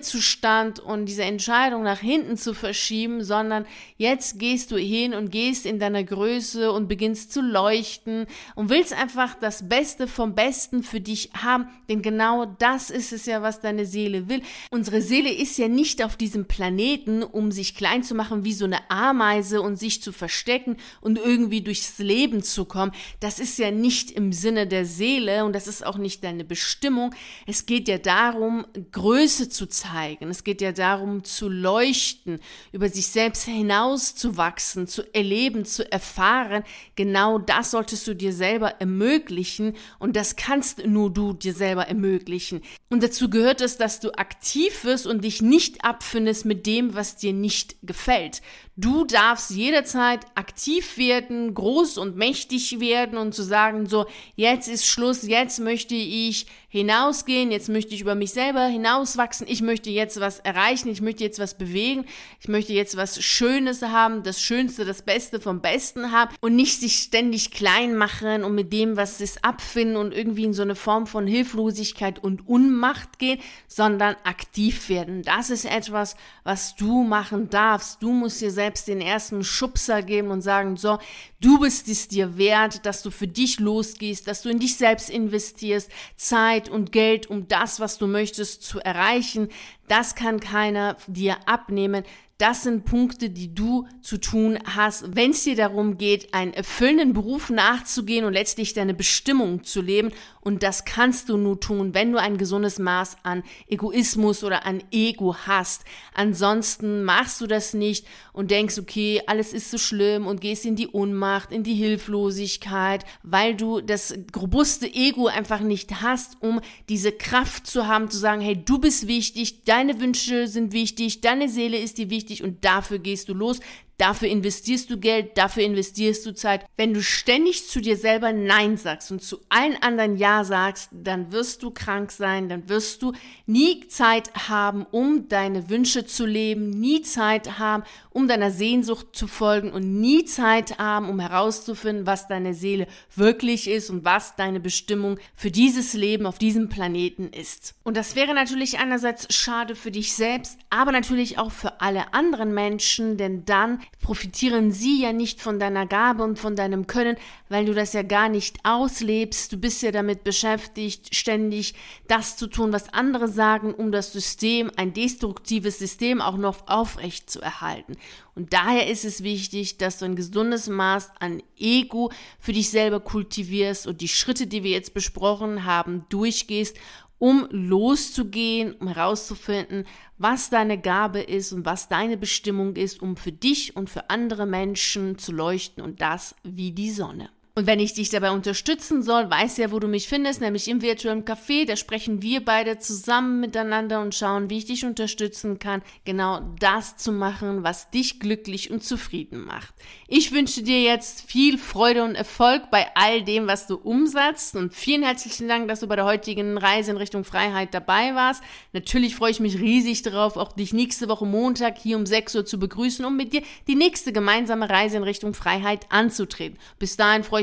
Schwebezustand 0.04 0.80
und 0.80 1.06
dieser 1.06 1.24
Entscheidung 1.24 1.84
nach 1.84 2.00
hinten 2.00 2.38
zu 2.38 2.54
verschieben, 2.54 3.24
sondern 3.24 3.66
jetzt 3.98 4.38
gehst 4.38 4.72
du 4.72 4.78
hin 4.78 5.14
und 5.14 5.32
gehst 5.32 5.66
in 5.66 5.80
deiner 5.80 6.04
Größe 6.04 6.72
und 6.72 6.88
beginnst 6.88 7.32
zu 7.32 7.42
leuchten 7.42 8.28
und 8.56 8.70
willst 8.70 8.94
einfach 8.94 9.36
das 9.36 9.70
Beste 9.70 10.08
vom 10.08 10.36
Besten 10.36 10.84
für 10.84 11.00
dich 11.00 11.30
haben, 11.34 11.68
denn 11.90 12.02
genau 12.02 12.46
das 12.46 12.90
ist 12.90 13.14
es 13.14 13.26
ja, 13.26 13.42
was 13.42 13.62
deine 13.62 13.86
Seele 13.86 14.28
will. 14.28 14.42
Unsere 14.72 15.02
Seele 15.02 15.32
ist 15.34 15.58
ja 15.58 15.68
nicht 15.68 16.04
auf 16.04 16.18
diesem 16.18 16.46
Planeten, 16.46 17.24
um 17.24 17.52
sich 17.52 17.76
klein 17.76 18.04
zu 18.04 18.14
machen 18.14 18.44
wie 18.44 18.54
so 18.54 18.66
eine 18.66 18.90
Ameise 18.92 19.62
und 19.62 19.78
sich 19.78 20.02
zu 20.02 20.12
verstecken 20.12 20.78
und 21.00 21.18
irgendwie 21.18 21.62
durchs 21.62 21.98
Leben 21.98 22.44
zu 22.44 22.66
kommen. 22.66 22.92
Das 23.22 23.40
ist 23.40 23.58
ja 23.58 23.72
nicht 23.72 24.12
im 24.12 24.34
Sinne 24.34 24.68
der 24.68 24.86
Seele 24.86 25.46
und 25.46 25.54
das 25.54 25.68
ist 25.68 25.86
auch 25.86 25.98
nicht 25.98 26.24
deine 26.24 26.44
Bestimmung. 26.44 27.16
Es 27.48 27.66
geht 27.66 27.88
ja 27.88 27.98
darum, 27.98 28.66
Größe 28.92 29.50
zu 29.50 29.68
zeigen. 29.68 29.93
Es 30.30 30.44
geht 30.44 30.62
ja 30.62 30.72
darum, 30.72 31.24
zu 31.24 31.50
leuchten, 31.50 32.40
über 32.72 32.90
sich 32.90 33.08
selbst 33.08 33.46
hinauszuwachsen 33.46 34.54
wachsen, 34.54 34.88
zu 34.88 35.04
erleben, 35.14 35.66
zu 35.66 35.90
erfahren, 35.92 36.64
genau 36.96 37.38
das 37.38 37.72
solltest 37.72 38.08
du 38.08 38.16
dir 38.16 38.34
selber 38.34 38.76
ermöglichen 38.80 39.76
und 40.00 40.16
das 40.16 40.36
kannst 40.36 40.86
nur 40.86 41.12
du 41.12 41.34
dir 41.34 41.54
selber 41.54 41.88
ermöglichen. 41.88 42.62
Und 42.90 43.04
dazu 43.04 43.30
gehört 43.30 43.62
es, 43.62 43.78
dass 43.78 44.00
du 44.00 44.12
aktiv 44.12 44.84
wirst 44.84 45.08
und 45.08 45.24
dich 45.24 45.42
nicht 45.42 45.84
abfindest 45.84 46.46
mit 46.46 46.66
dem, 46.66 46.94
was 46.94 47.16
dir 47.16 47.34
nicht 47.34 47.76
gefällt. 47.82 48.42
Du 48.76 49.06
darfst 49.06 49.52
jederzeit 49.52 50.26
aktiv 50.36 50.98
werden, 50.98 51.54
groß 51.54 51.98
und 51.98 52.16
mächtig 52.16 52.80
werden 52.80 53.18
und 53.18 53.34
zu 53.34 53.44
sagen, 53.44 53.88
so, 53.88 54.06
jetzt 54.36 54.68
ist 54.68 54.88
Schluss, 54.88 55.24
jetzt 55.24 55.60
möchte 55.60 55.96
ich 55.96 56.48
hinausgehen, 56.74 57.52
jetzt 57.52 57.70
möchte 57.70 57.94
ich 57.94 58.02
über 58.02 58.16
mich 58.16 58.32
selber 58.32 58.66
hinauswachsen, 58.66 59.46
ich 59.48 59.62
möchte 59.62 59.92
jetzt 59.92 60.20
was 60.20 60.40
erreichen, 60.40 60.90
ich 60.90 61.04
möchte 61.04 61.24
jetzt 61.24 61.38
was 61.38 61.56
bewegen, 61.56 62.06
ich 62.40 62.48
möchte 62.48 62.74
jetzt 62.74 62.98
was 62.98 63.24
Schönes 63.24 63.84
haben, 63.84 64.24
das 64.24 64.42
Schönste, 64.42 64.84
das 64.84 65.04
Beste 65.04 65.40
vom 65.40 65.62
Besten 65.62 66.12
haben. 66.12 66.36
Und 66.42 66.56
nicht 66.56 66.80
sich 66.80 66.96
ständig 66.96 67.52
klein 67.52 67.96
machen 67.96 68.44
und 68.44 68.56
mit 68.56 68.74
dem, 68.74 68.98
was 68.98 69.22
ist, 69.22 69.46
abfinden 69.46 69.98
und 69.98 70.16
irgendwie 70.16 70.46
in 70.46 70.54
so 70.54 70.64
eine 70.64 70.74
Form 70.74 71.06
von 71.06 71.28
Hilflosigkeit 71.28 72.18
und 72.18 72.48
Unmacht 72.48 73.20
gehen, 73.20 73.40
sondern 73.68 74.16
aktiv 74.24 74.90
werden. 74.90 75.22
Das 75.22 75.52
ist 75.52 75.66
etwas, 75.66 76.16
was 76.44 76.76
du 76.76 77.04
machen 77.04 77.52
darfst. 77.52 78.02
Du 78.02 78.12
musst 78.12 78.42
dir 78.42 78.50
selbst 78.50 78.88
den 78.88 79.00
ersten 79.00 79.44
Schubser 79.44 80.02
geben 80.02 80.32
und 80.32 80.42
sagen, 80.42 80.76
so, 80.78 80.98
du 81.40 81.60
bist 81.60 81.88
es 81.88 82.08
dir 82.08 82.36
wert, 82.36 82.84
dass 82.88 83.04
du 83.04 83.12
für 83.12 83.28
dich 83.28 83.60
losgehst, 83.60 84.28
dass 84.28 84.42
du 84.42 84.50
in 84.50 84.58
dich 84.58 84.76
selbst 84.76 85.12
investierst, 85.12 85.92
Zeit 86.16 86.63
und 86.70 86.92
Geld, 86.92 87.30
um 87.30 87.48
das, 87.48 87.80
was 87.80 87.98
du 87.98 88.08
möchtest, 88.08 88.64
zu 88.64 88.80
erreichen. 88.80 89.50
Das 89.88 90.16
kann 90.16 90.40
keiner 90.40 90.98
dir 91.08 91.38
abnehmen. 91.48 92.04
Das 92.40 92.64
sind 92.64 92.84
Punkte, 92.84 93.30
die 93.30 93.54
du 93.54 93.88
zu 94.02 94.18
tun 94.18 94.60
hast, 94.66 95.16
wenn 95.16 95.32
es 95.32 95.44
dir 95.44 95.56
darum 95.56 95.98
geht, 95.98 96.34
einen 96.34 96.54
erfüllenden 96.54 97.14
Beruf 97.14 97.50
nachzugehen 97.50 98.26
und 98.26 98.34
letztlich 98.34 98.74
deine 98.74 98.94
Bestimmung 98.96 99.64
zu 99.64 99.82
leben. 99.82 100.12
Und 100.42 100.62
das 100.62 100.84
kannst 100.84 101.30
du 101.30 101.38
nur 101.38 101.62
tun, 101.62 101.94
wenn 101.94 102.12
du 102.12 102.20
ein 102.20 102.38
gesundes 102.38 102.80
Maß 102.80 103.18
an 103.24 103.44
Egoismus 103.68 104.44
oder 104.44 104.66
an 104.66 104.84
Ego 104.92 105.38
hast. 105.48 105.86
Ansonsten 106.14 107.04
machst 107.04 107.40
du 107.40 107.48
das 107.48 107.74
nicht 107.74 108.06
und 108.34 108.52
denkst, 108.52 108.78
okay, 108.78 109.22
alles 109.26 109.54
ist 109.54 109.72
so 109.72 109.78
schlimm 109.78 110.28
und 110.28 110.42
gehst 110.42 110.66
in 110.66 110.76
die 110.76 110.88
Unmacht, 110.88 111.52
in 111.52 111.64
die 111.64 111.76
Hilflosigkeit, 111.76 113.06
weil 113.22 113.56
du 113.56 113.80
das 113.80 114.14
robuste 114.36 114.88
Ego 114.88 115.28
einfach 115.28 115.62
nicht 115.62 116.02
hast, 116.02 116.36
um 116.42 116.60
diese 116.90 117.14
Kraft 117.14 117.68
zu 117.68 117.88
haben, 117.88 118.10
zu 118.10 118.18
sagen, 118.18 118.42
hey, 118.42 118.62
du 118.62 118.80
bist 118.80 119.08
wichtig, 119.08 119.64
deine 119.74 120.00
Wünsche 120.00 120.48
sind 120.48 120.72
wichtig, 120.72 121.22
deine 121.22 121.50
Seele 121.50 121.80
ist 121.80 121.98
dir 121.98 122.12
wichtig 122.12 122.44
und 122.44 122.64
dafür 122.64 123.00
gehst 123.00 123.28
du 123.28 123.34
los. 123.34 123.60
Dafür 123.98 124.28
investierst 124.28 124.90
du 124.90 124.98
Geld, 124.98 125.38
dafür 125.38 125.64
investierst 125.64 126.26
du 126.26 126.34
Zeit. 126.34 126.66
Wenn 126.78 126.94
du 126.94 127.04
ständig 127.04 127.68
zu 127.68 127.80
dir 127.80 127.96
selber 127.96 128.34
Nein 128.34 128.76
sagst 128.78 129.12
und 129.12 129.22
zu 129.22 129.40
allen 129.50 129.82
anderen 129.82 130.18
Ja 130.18 130.44
sagst, 130.44 130.90
dann 130.92 131.32
wirst 131.32 131.62
du 131.62 131.70
krank 131.70 132.12
sein, 132.12 132.50
dann 132.50 132.68
wirst 132.70 133.04
du 133.04 133.14
nie 133.46 133.88
Zeit 133.88 134.34
haben, 134.48 134.86
um 134.90 135.28
deine 135.30 135.70
Wünsche 135.70 136.06
zu 136.06 136.26
leben, 136.26 136.72
nie 136.72 137.04
Zeit 137.04 137.60
haben, 137.60 137.84
um 138.10 138.28
deiner 138.28 138.50
Sehnsucht 138.50 139.08
zu 139.14 139.28
folgen 139.28 139.72
und 139.72 140.02
nie 140.02 140.26
Zeit 140.26 140.80
haben, 140.80 141.08
um 141.08 141.20
herauszufinden, 141.20 142.08
was 142.08 142.28
deine 142.28 142.56
Seele 142.56 142.88
wirklich 143.16 143.70
ist 143.70 143.92
und 143.92 144.04
was 144.04 144.36
deine 144.36 144.60
Bestimmung 144.60 145.20
für 145.36 145.52
dieses 145.52 145.94
Leben 145.94 146.26
auf 146.26 146.40
diesem 146.40 146.68
Planeten 146.68 147.30
ist. 147.30 147.76
Und 147.84 147.96
das 147.96 148.16
wäre 148.16 148.34
natürlich 148.34 148.80
einerseits 148.80 149.34
schade 149.34 149.76
für 149.76 149.92
dich 149.92 150.14
selbst, 150.14 150.58
aber 150.72 150.92
natürlich 150.92 151.38
auch 151.38 151.52
für 151.52 151.80
alle 151.82 152.14
anderen 152.14 152.54
Menschen, 152.54 153.18
denn 153.18 153.46
dann 153.46 153.80
profitieren 154.02 154.72
sie 154.72 155.02
ja 155.02 155.14
nicht 155.14 155.42
von 155.42 155.60
deiner 155.60 155.86
Gabe 155.86 156.24
und 156.24 156.38
von 156.38 156.56
deinem 156.56 156.88
Können, 156.88 157.16
weil 157.50 157.66
du 157.66 157.74
das 157.74 157.94
ja 157.94 158.04
gar 158.04 158.30
nicht 158.30 158.58
auslebst. 158.64 159.52
Du 159.52 159.58
bist 159.58 159.82
ja 159.82 159.92
damit 159.92 160.24
beschäftigt, 160.24 161.16
ständig 161.16 161.74
das 162.08 162.36
zu 162.36 162.48
tun, 162.48 162.74
was 162.74 162.94
andere 162.94 163.28
sagen, 163.28 163.74
um 163.74 163.92
das 163.92 164.12
System, 164.12 164.72
ein 164.76 164.94
destruktives 164.94 165.80
System 165.80 166.22
auch 166.22 166.38
noch 166.38 166.68
aufrecht 166.68 167.30
zu 167.30 167.42
erhalten. 167.42 167.96
Und 168.36 168.54
daher 168.54 168.90
ist 168.90 169.06
es 169.06 169.24
wichtig, 169.24 169.78
dass 169.78 170.00
du 170.00 170.06
ein 170.06 170.16
gesundes 170.16 170.68
Maß 170.68 171.12
an 171.20 171.44
Ego 171.58 172.12
für 172.40 172.52
dich 172.52 172.72
selber 172.72 173.00
kultivierst 173.00 173.86
und 173.86 174.02
die 174.02 174.08
Schritte, 174.08 174.48
die 174.48 174.64
wir 174.64 174.72
jetzt 174.72 174.94
besprochen 174.94 175.66
haben, 175.66 176.06
durchgehst 176.10 176.78
um 177.24 177.48
loszugehen, 177.52 178.74
um 178.74 178.90
herauszufinden, 178.90 179.86
was 180.18 180.50
deine 180.50 180.78
Gabe 180.78 181.22
ist 181.22 181.54
und 181.54 181.66
was 181.66 181.88
deine 181.88 182.18
Bestimmung 182.18 182.76
ist, 182.76 183.02
um 183.02 183.16
für 183.16 183.32
dich 183.32 183.78
und 183.78 183.90
für 183.90 184.10
andere 184.10 184.46
Menschen 184.46 185.18
zu 185.18 185.32
leuchten 185.32 185.82
und 185.82 186.02
das 186.02 186.36
wie 186.44 186.74
die 186.74 186.92
Sonne. 186.92 187.30
Und 187.56 187.68
wenn 187.68 187.80
ich 187.80 187.94
dich 187.94 188.10
dabei 188.10 188.32
unterstützen 188.32 189.04
soll, 189.04 189.30
weißt 189.30 189.60
ja, 189.60 189.72
wo 189.72 189.78
du 189.78 189.88
mich 189.88 190.08
findest, 190.08 190.42
nämlich 190.42 190.68
im 190.68 190.82
virtuellen 190.82 191.24
Café. 191.24 191.68
Da 191.68 191.76
sprechen 191.76 192.24
wir 192.24 192.44
beide 192.44 192.80
zusammen 192.80 193.42
miteinander 193.42 194.02
und 194.02 194.16
schauen, 194.16 194.50
wie 194.50 194.58
ich 194.58 194.66
dich 194.66 194.86
unterstützen 194.86 195.60
kann, 195.60 195.84
genau 196.04 196.40
das 196.60 196.98
zu 196.98 197.12
machen, 197.12 197.62
was 197.62 197.92
dich 197.92 198.20
glücklich 198.20 198.72
und 198.72 198.84
zufrieden 198.84 199.46
macht. 199.46 199.76
Ich 200.08 200.32
wünsche 200.32 200.64
dir 200.64 200.82
jetzt 200.82 201.30
viel 201.30 201.60
Freude 201.60 202.04
und 202.04 202.16
Erfolg 202.16 202.72
bei 202.72 202.88
all 202.96 203.22
dem, 203.22 203.46
was 203.46 203.68
du 203.68 203.76
umsetzt. 203.76 204.56
Und 204.56 204.74
vielen 204.74 205.04
herzlichen 205.04 205.48
Dank, 205.48 205.68
dass 205.68 205.82
du 205.82 205.88
bei 205.88 205.96
der 205.96 206.06
heutigen 206.06 206.58
Reise 206.58 206.90
in 206.90 206.98
Richtung 206.98 207.24
Freiheit 207.24 207.76
dabei 207.76 208.16
warst. 208.16 208.42
Natürlich 208.72 209.16
freue 209.16 209.30
ich 209.30 209.40
mich 209.40 209.60
riesig 209.60 210.02
darauf, 210.02 210.38
auch 210.38 210.54
dich 210.54 210.74
nächste 210.74 211.08
Woche 211.08 211.28
Montag 211.28 211.78
hier 211.78 211.98
um 211.98 212.08
6 212.08 212.34
Uhr 212.34 212.46
zu 212.48 212.58
begrüßen, 212.58 213.06
um 213.06 213.16
mit 213.16 213.32
dir 213.32 213.44
die 213.68 213.76
nächste 213.76 214.12
gemeinsame 214.12 214.72
Reise 214.72 214.98
in 214.98 215.04
Richtung 215.04 215.36
Freiheit 215.36 215.86
anzutreten. 215.90 216.58
Bis 216.80 216.98
dahin 216.98 217.24
freue 217.24 217.43